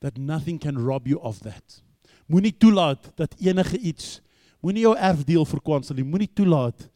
that 0.00 0.18
nothing 0.18 0.58
can 0.58 0.78
rob 0.78 1.06
you 1.06 1.18
of 1.20 1.40
that. 1.40 1.82
Moenie 2.26 2.56
toelaat 2.56 3.10
dat 3.16 3.34
enige 3.38 3.78
iets 3.78 4.20
moenie 4.60 4.84
jou 4.86 4.96
erfdeel 4.96 5.44
verkwansel 5.44 5.98
nie. 5.98 6.04
Moenie 6.06 6.30
toelaat 6.32 6.88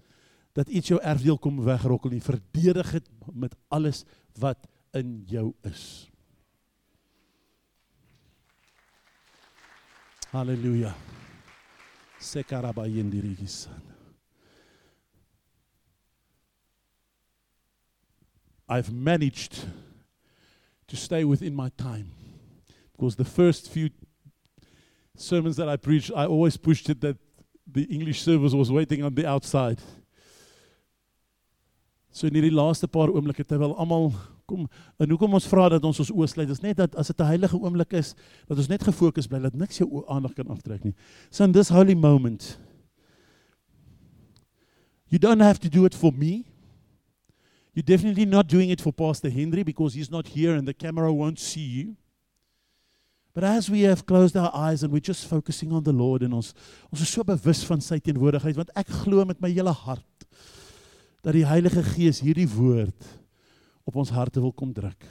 dat 0.57 0.69
iets 0.69 0.89
jou 0.89 1.01
erfdeel 1.03 1.39
kom 1.39 1.59
wegrokkel 1.65 2.11
nie. 2.11 2.23
Verdedig 2.23 2.91
dit 2.91 3.09
met 3.33 3.57
alles 3.69 4.05
wat 4.39 4.69
in 4.97 5.23
jou 5.29 5.53
is. 5.67 6.07
Halleluja. 10.31 10.95
Sekarabayendirigisan. 12.19 13.83
I've 18.69 18.93
managed 18.93 19.67
to 20.89 20.97
stay 20.97 21.25
within 21.25 21.55
my 21.55 21.71
time. 21.77 22.11
Because 22.93 23.17
the 23.17 23.25
first 23.25 23.71
few 23.71 23.91
sermons 25.17 25.57
that 25.57 25.69
I 25.69 25.77
preached, 25.77 26.11
I 26.15 26.27
always 26.27 26.57
pushed 26.57 26.89
it 26.89 27.01
that 27.01 27.17
the 27.71 27.85
English 27.85 28.23
service 28.23 28.53
was 28.53 28.71
waiting 28.71 29.03
on 29.03 29.15
the 29.15 29.27
outside. 29.27 29.81
So 32.17 32.27
in 32.27 32.33
hierdie 32.39 32.55
laaste 32.55 32.89
paar 32.89 33.11
oomblikke 33.13 33.45
terwyl 33.45 33.75
almal 33.77 34.13
kom 34.49 34.69
en 35.03 35.11
hoekom 35.11 35.35
ons 35.37 35.49
vra 35.51 35.67
dat 35.75 35.85
ons 35.85 35.99
ons 36.01 36.13
oë 36.15 36.29
sluit 36.31 36.53
is 36.55 36.63
net 36.63 36.79
dat 36.79 36.95
as 36.97 37.11
dit 37.11 37.21
'n 37.21 37.29
heilige 37.29 37.59
oomblik 37.59 37.93
is 37.93 38.15
dat 38.49 38.57
ons 38.57 38.69
net 38.69 38.83
gefokus 38.83 39.27
bly 39.27 39.41
dat 39.41 39.55
niks 39.55 39.79
jou 39.79 40.05
aandag 40.09 40.33
kan 40.35 40.49
aftrek 40.49 40.85
nie. 40.85 40.95
So 41.31 41.45
in 41.45 41.53
this 41.53 41.69
holy 41.69 41.95
moment 41.95 42.57
you 45.09 45.19
don't 45.19 45.43
have 45.43 45.59
to 45.61 45.69
do 45.69 45.85
it 45.85 45.95
for 45.95 46.13
me. 46.13 46.45
You're 47.77 47.83
definitely 47.83 48.25
not 48.25 48.47
doing 48.47 48.71
it 48.71 48.81
for 48.81 48.91
Pastor 48.91 49.29
Henry 49.29 49.63
because 49.63 49.93
he's 49.93 50.11
not 50.11 50.29
here 50.29 50.55
and 50.55 50.67
the 50.67 50.73
camera 50.73 51.13
won't 51.13 51.39
see 51.39 51.61
you. 51.61 51.97
But 53.35 53.45
as 53.45 53.69
we 53.69 53.83
have 53.83 54.07
closed 54.07 54.35
our 54.35 54.51
eyes 54.55 54.83
and 54.83 54.91
we're 54.91 55.01
just 55.01 55.29
focusing 55.29 55.71
on 55.75 55.85
the 55.85 55.93
Lord 55.93 56.23
and 56.23 56.33
ons 56.33 56.55
ons 56.91 57.03
is 57.03 57.11
so 57.11 57.23
bewus 57.23 57.61
van 57.69 57.83
sy 57.85 57.99
teenwoordigheid 58.01 58.57
want 58.57 58.73
ek 58.81 58.89
glo 59.03 59.27
met 59.29 59.43
my 59.45 59.51
hele 59.53 59.75
hart 59.77 60.25
dat 61.21 61.37
die 61.37 61.45
Heilige 61.45 61.85
Gees 61.91 62.23
hierdie 62.25 62.49
woord 62.49 63.11
op 63.85 64.01
ons 64.01 64.15
harte 64.17 64.41
wil 64.41 64.57
kom 64.57 64.73
druk. 64.73 65.05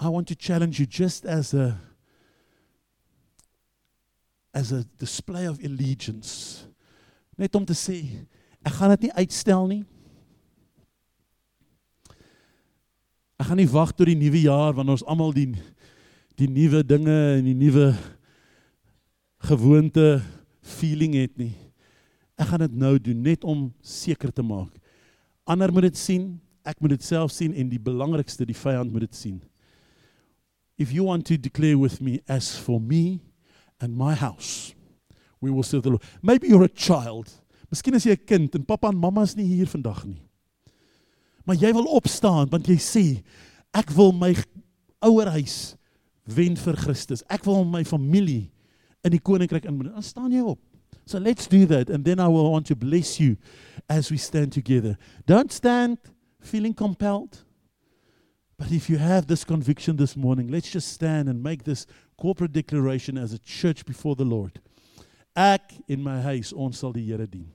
I 0.00 0.10
want 0.10 0.26
to 0.26 0.34
challenge 0.34 0.82
you 0.82 0.90
just 0.90 1.22
as 1.24 1.54
a 1.54 1.78
as 4.52 4.72
a 4.72 4.84
display 4.98 5.48
of 5.48 5.58
allegiance. 5.64 6.66
Net 7.38 7.54
om 7.54 7.64
te 7.64 7.76
sê, 7.76 8.02
ek 8.66 8.74
gaan 8.76 8.92
dit 8.96 9.06
nie 9.06 9.14
uitstel 9.22 9.66
nie. 9.70 9.82
Ek 13.40 13.48
gaan 13.48 13.60
nie 13.62 13.70
wag 13.72 13.94
tot 13.96 14.10
die 14.10 14.18
nuwe 14.18 14.42
jaar 14.44 14.74
wanneer 14.76 14.98
ons 14.98 15.06
almal 15.08 15.32
die 15.36 15.48
die 16.40 16.48
nuwe 16.48 16.80
dinge 16.84 17.14
en 17.36 17.44
die 17.44 17.56
nuwe 17.56 17.90
gewoonte 19.44 20.22
feeling 20.64 21.12
het 21.18 21.34
nie. 21.36 21.52
Ek 22.40 22.48
gaan 22.48 22.64
dit 22.64 22.76
nou 22.80 22.94
doen 22.96 23.20
net 23.24 23.44
om 23.44 23.66
seker 23.84 24.32
te 24.32 24.44
maak. 24.44 24.72
Ander 25.44 25.72
moet 25.72 25.90
dit 25.90 26.00
sien, 26.00 26.30
ek 26.64 26.80
moet 26.80 26.94
dit 26.94 27.04
self 27.04 27.32
sien 27.34 27.52
en 27.52 27.68
die 27.68 27.80
belangrikste, 27.80 28.46
die 28.48 28.56
vyand 28.56 28.92
moet 28.92 29.04
dit 29.08 29.18
sien. 29.18 29.36
If 30.80 30.94
you 30.96 31.04
want 31.08 31.26
to 31.28 31.36
declare 31.36 31.76
with 31.76 32.00
me 32.00 32.22
as 32.28 32.54
for 32.56 32.80
me 32.80 33.20
and 33.80 33.96
my 33.96 34.14
house 34.14 34.74
we 35.40 35.50
will 35.50 35.62
serve 35.62 35.82
the 35.82 35.90
Lord. 35.90 36.02
Maybe 36.22 36.48
you're 36.48 36.64
a 36.64 36.68
child. 36.68 37.30
Miskien 37.72 37.94
is 37.94 38.04
jy 38.04 38.12
'n 38.12 38.26
kind 38.26 38.54
en 38.54 38.64
pappa 38.64 38.88
en 38.88 38.96
mamma 38.96 39.22
is 39.22 39.36
nie 39.36 39.46
hier 39.46 39.66
vandag 39.66 40.04
nie. 40.04 40.20
Maar 41.46 41.56
jy 41.56 41.72
wil 41.72 41.86
opstaan 41.86 42.48
want 42.50 42.66
jy 42.66 42.76
sê 42.76 43.22
ek 43.72 43.90
wil 43.96 44.12
my 44.12 44.34
ouerhuis 45.00 45.76
wen 46.26 46.56
vir 46.56 46.76
Christus. 46.76 47.22
Ek 47.30 47.44
wil 47.46 47.64
my 47.64 47.84
familie 47.84 48.50
in 49.04 49.12
die 49.12 49.20
koninkryk 49.20 49.64
inbring. 49.64 49.94
Dan 49.94 50.02
staan 50.02 50.32
jy 50.32 50.42
op. 50.42 50.60
So 51.06 51.18
let's 51.18 51.46
do 51.46 51.64
that 51.66 51.90
and 51.90 52.04
then 52.04 52.20
I 52.20 52.28
will 52.28 52.50
want 52.50 52.66
to 52.66 52.76
bless 52.76 53.18
you 53.18 53.36
as 53.88 54.10
we 54.10 54.18
stand 54.18 54.52
together. 54.52 54.98
Don't 55.26 55.52
stand 55.52 55.98
feeling 56.40 56.74
compelled. 56.74 57.44
But 58.58 58.72
if 58.72 58.90
you 58.90 58.98
have 58.98 59.26
this 59.26 59.42
conviction 59.42 59.96
this 59.96 60.16
morning, 60.16 60.48
let's 60.48 60.70
just 60.70 60.92
stand 60.92 61.30
and 61.30 61.42
make 61.42 61.64
this 61.64 61.86
corporate 62.20 62.52
declaration 62.52 63.18
as 63.18 63.32
a 63.32 63.38
church 63.38 63.84
before 63.88 64.14
the 64.14 64.24
Lord. 64.28 64.60
Ek 65.34 65.74
in 65.88 66.02
my 66.04 66.18
huis, 66.20 66.52
ons 66.52 66.82
sal 66.82 66.92
die 66.92 67.06
Here 67.08 67.26
dien. 67.26 67.48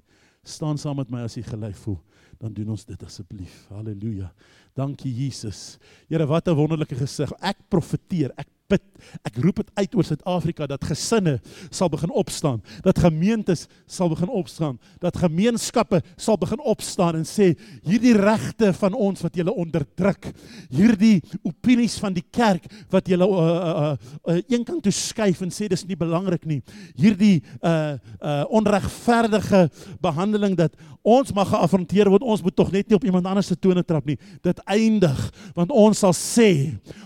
Staan 0.45 0.78
saam 0.82 0.97
met 0.97 1.11
my 1.13 1.24
as 1.26 1.38
jy 1.38 1.43
gelei 1.45 1.74
voel. 1.78 1.99
Dan 2.41 2.53
doen 2.53 2.74
ons 2.76 2.84
dit 2.86 3.03
asseblief. 3.05 3.53
Halleluja. 3.72 4.28
Dankie 4.76 5.13
Jesus. 5.13 5.78
Here, 6.09 6.26
wat 6.28 6.47
'n 6.47 6.55
wonderlike 6.55 6.95
gesig. 6.95 7.32
Ek 7.41 7.57
profeteer, 7.70 8.32
ek 8.38 8.47
bid, 8.72 8.82
ek 9.28 9.38
roep 9.43 9.59
dit 9.61 9.68
uit 9.78 9.95
oor 9.97 10.07
Suid-Afrika 10.07 10.66
dat 10.70 10.86
gesinne 10.89 11.36
sal 11.74 11.89
begin 11.93 12.09
opstaan, 12.18 12.61
dat 12.86 12.97
gemeentes 13.03 13.66
sal 13.86 14.09
begin 14.09 14.32
opstaan, 14.34 14.80
dat 15.03 15.20
gemeenskappe 15.22 16.01
sal 16.18 16.39
begin 16.41 16.61
opstaan 16.66 17.20
en 17.20 17.28
sê 17.30 17.51
hierdie 17.86 18.16
regte 18.18 18.72
van 18.80 18.97
ons 18.97 19.22
wat 19.26 19.38
julle 19.38 19.53
onderdruk, 19.53 20.32
hierdie 20.74 21.20
opinies 21.45 21.99
van 22.01 22.16
die 22.16 22.26
kerk 22.34 22.66
wat 22.93 23.09
julle 23.11 23.28
uh, 23.30 23.43
uh, 23.45 23.91
uh, 24.34 24.39
een 24.49 24.66
kant 24.66 24.82
toe 24.86 24.93
skuif 24.95 25.43
en 25.45 25.53
sê 25.53 25.70
dis 25.70 25.86
nie 25.86 25.99
belangrik 25.99 26.47
nie. 26.49 26.61
Hierdie 26.97 27.38
uh 27.61 27.97
uh 28.26 28.43
onregverdige 28.55 29.66
behandeling 30.01 30.55
dat 30.57 30.74
ons 31.05 31.32
mag 31.36 31.49
geafronteer 31.51 32.09
word, 32.09 32.24
ons 32.26 32.41
moet 32.41 32.55
tog 32.55 32.72
net 32.74 32.89
nie 32.89 32.97
op 32.97 33.05
iemand 33.05 33.28
anders 33.30 33.49
se 33.51 33.57
tone 33.59 33.84
trap 33.86 34.07
nie. 34.09 34.18
Dit 34.45 34.61
eindig 34.66 35.20
want 35.57 35.74
ons 35.76 36.01
sal 36.01 36.16
sê, 36.18 36.49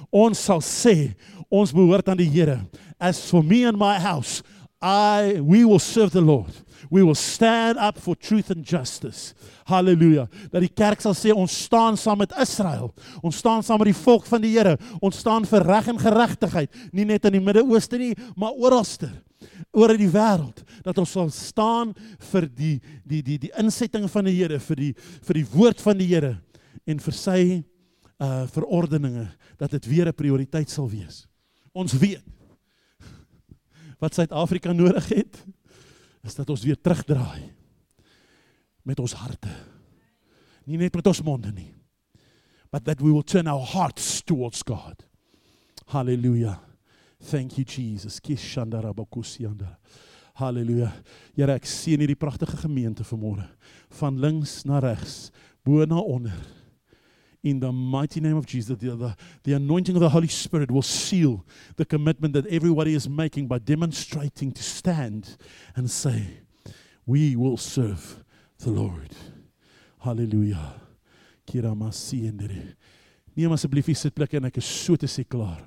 ons 0.09 0.39
sal 0.39 0.63
sê 0.63 0.95
ons 1.49 1.73
behoort 1.73 2.09
aan 2.09 2.17
die 2.17 2.29
Here. 2.29 2.61
As 2.99 3.29
for 3.29 3.43
me 3.43 3.65
and 3.65 3.77
my 3.77 3.99
house, 3.99 4.43
I 4.81 5.41
we 5.41 5.65
will 5.65 5.79
serve 5.79 6.11
the 6.11 6.21
Lord. 6.21 6.53
We 6.89 7.03
will 7.03 7.15
stand 7.15 7.77
up 7.77 7.97
for 7.97 8.15
truth 8.15 8.49
and 8.49 8.63
justice. 8.63 9.33
Hallelujah. 9.65 10.29
Dat 10.51 10.63
die 10.63 10.71
kerk 10.71 11.01
sal 11.03 11.13
sê 11.13 11.33
ons 11.35 11.53
staan 11.65 11.97
saam 11.99 12.21
met 12.23 12.33
Israel. 12.39 12.93
Ons 13.21 13.41
staan 13.43 13.63
saam 13.63 13.81
met 13.83 13.91
die 13.91 13.99
volk 13.99 14.25
van 14.29 14.41
die 14.41 14.53
Here. 14.55 14.77
Ons 15.01 15.19
staan 15.19 15.45
vir 15.45 15.65
reg 15.67 15.89
en 15.91 15.99
geregtigheid, 15.99 16.71
nie 16.95 17.05
net 17.05 17.27
in 17.27 17.35
die 17.37 17.43
Midde-Ooste 17.43 17.99
nie, 17.99 18.13
maar 18.39 18.55
oralste 18.55 19.11
oor 19.75 19.93
die 19.97 20.09
wêreld 20.09 20.63
dat 20.83 20.97
ons 20.99 21.11
sal 21.13 21.29
staan 21.33 21.93
vir 22.31 22.47
die 22.47 22.75
die 23.07 23.21
die 23.23 23.37
die 23.45 23.51
insetting 23.59 24.07
van 24.11 24.27
die 24.27 24.35
Here 24.39 24.59
vir 24.63 24.79
die 24.79 24.93
vir 24.97 25.39
die 25.39 25.47
woord 25.53 25.83
van 25.83 25.99
die 25.99 26.07
Here 26.09 26.37
en 26.89 27.01
vir 27.03 27.15
sy 27.15 27.41
uh 28.19 28.43
verordeninge 28.51 29.29
dat 29.59 29.71
dit 29.77 29.85
weer 29.87 30.07
'n 30.07 30.13
prioriteit 30.13 30.69
sal 30.69 30.89
wees. 30.89 31.28
Ons 31.79 31.95
weet 31.99 32.25
wat 33.99 34.15
Suid-Afrika 34.15 34.71
nodig 34.75 35.09
het 35.11 35.41
is 36.23 36.35
dat 36.35 36.49
ons 36.51 36.63
weer 36.63 36.79
terugdraai 36.79 37.51
met 38.87 38.99
ons 38.99 39.15
harte. 39.19 39.51
Nie 40.67 40.79
net 40.79 40.95
met 40.95 41.07
ons 41.07 41.21
monde 41.23 41.51
nie. 41.55 41.71
But 42.71 42.85
that 42.87 43.01
we 43.01 43.11
will 43.11 43.25
turn 43.25 43.47
our 43.47 43.65
hearts 43.73 44.21
towards 44.23 44.63
God. 44.63 45.03
Hallelujah. 45.89 46.59
Thank 47.19 47.57
you 47.57 47.65
Jesus. 47.65 48.19
Kishandarabakusianda. 48.23 49.77
Hallelujah. 50.39 50.93
Here 51.35 51.55
ek 51.57 51.67
sien 51.67 51.99
hierdie 51.99 52.19
pragtige 52.19 52.59
gemeente 52.61 53.03
vanmôre 53.07 53.47
van 53.99 54.19
links 54.21 54.61
na 54.69 54.79
regs, 54.83 55.27
bo 55.65 55.83
na 55.83 55.99
onder 55.99 56.35
in 57.43 57.59
the 57.59 57.71
mighty 57.71 58.19
name 58.19 58.37
of 58.37 58.45
Jesus, 58.45 58.77
the, 58.77 58.95
the, 58.95 59.15
the, 59.43 59.53
anointing 59.53 59.95
of 59.95 60.01
the 60.01 60.09
Holy 60.09 60.27
Spirit 60.27 60.69
will 60.69 60.81
seal 60.81 61.45
the 61.77 61.85
commitment 61.85 62.33
that 62.33 62.45
everybody 62.47 62.93
is 62.93 63.07
making 63.07 63.47
by 63.47 63.59
demonstrating 63.59 64.51
to 64.51 64.61
stand 64.61 65.37
and 65.75 65.89
say, 65.89 66.41
We 67.05 67.35
will 67.35 67.57
serve 67.57 68.23
the 68.59 68.71
Lord. 68.71 69.15
Hallelujah. 69.99 70.81
Kira 71.47 71.75
masi 71.75 72.27
endere. 72.27 72.75
Neem 73.35 73.51
asseblief 73.55 73.87
die 73.87 73.95
sitplek 73.95 74.35
en 74.35 74.49
ek 74.49 74.59
is 74.59 74.67
so 74.67 74.97
te 74.99 75.07
sê 75.07 75.23
klaar. 75.23 75.61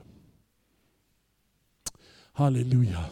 Hallelujah. 2.36 3.08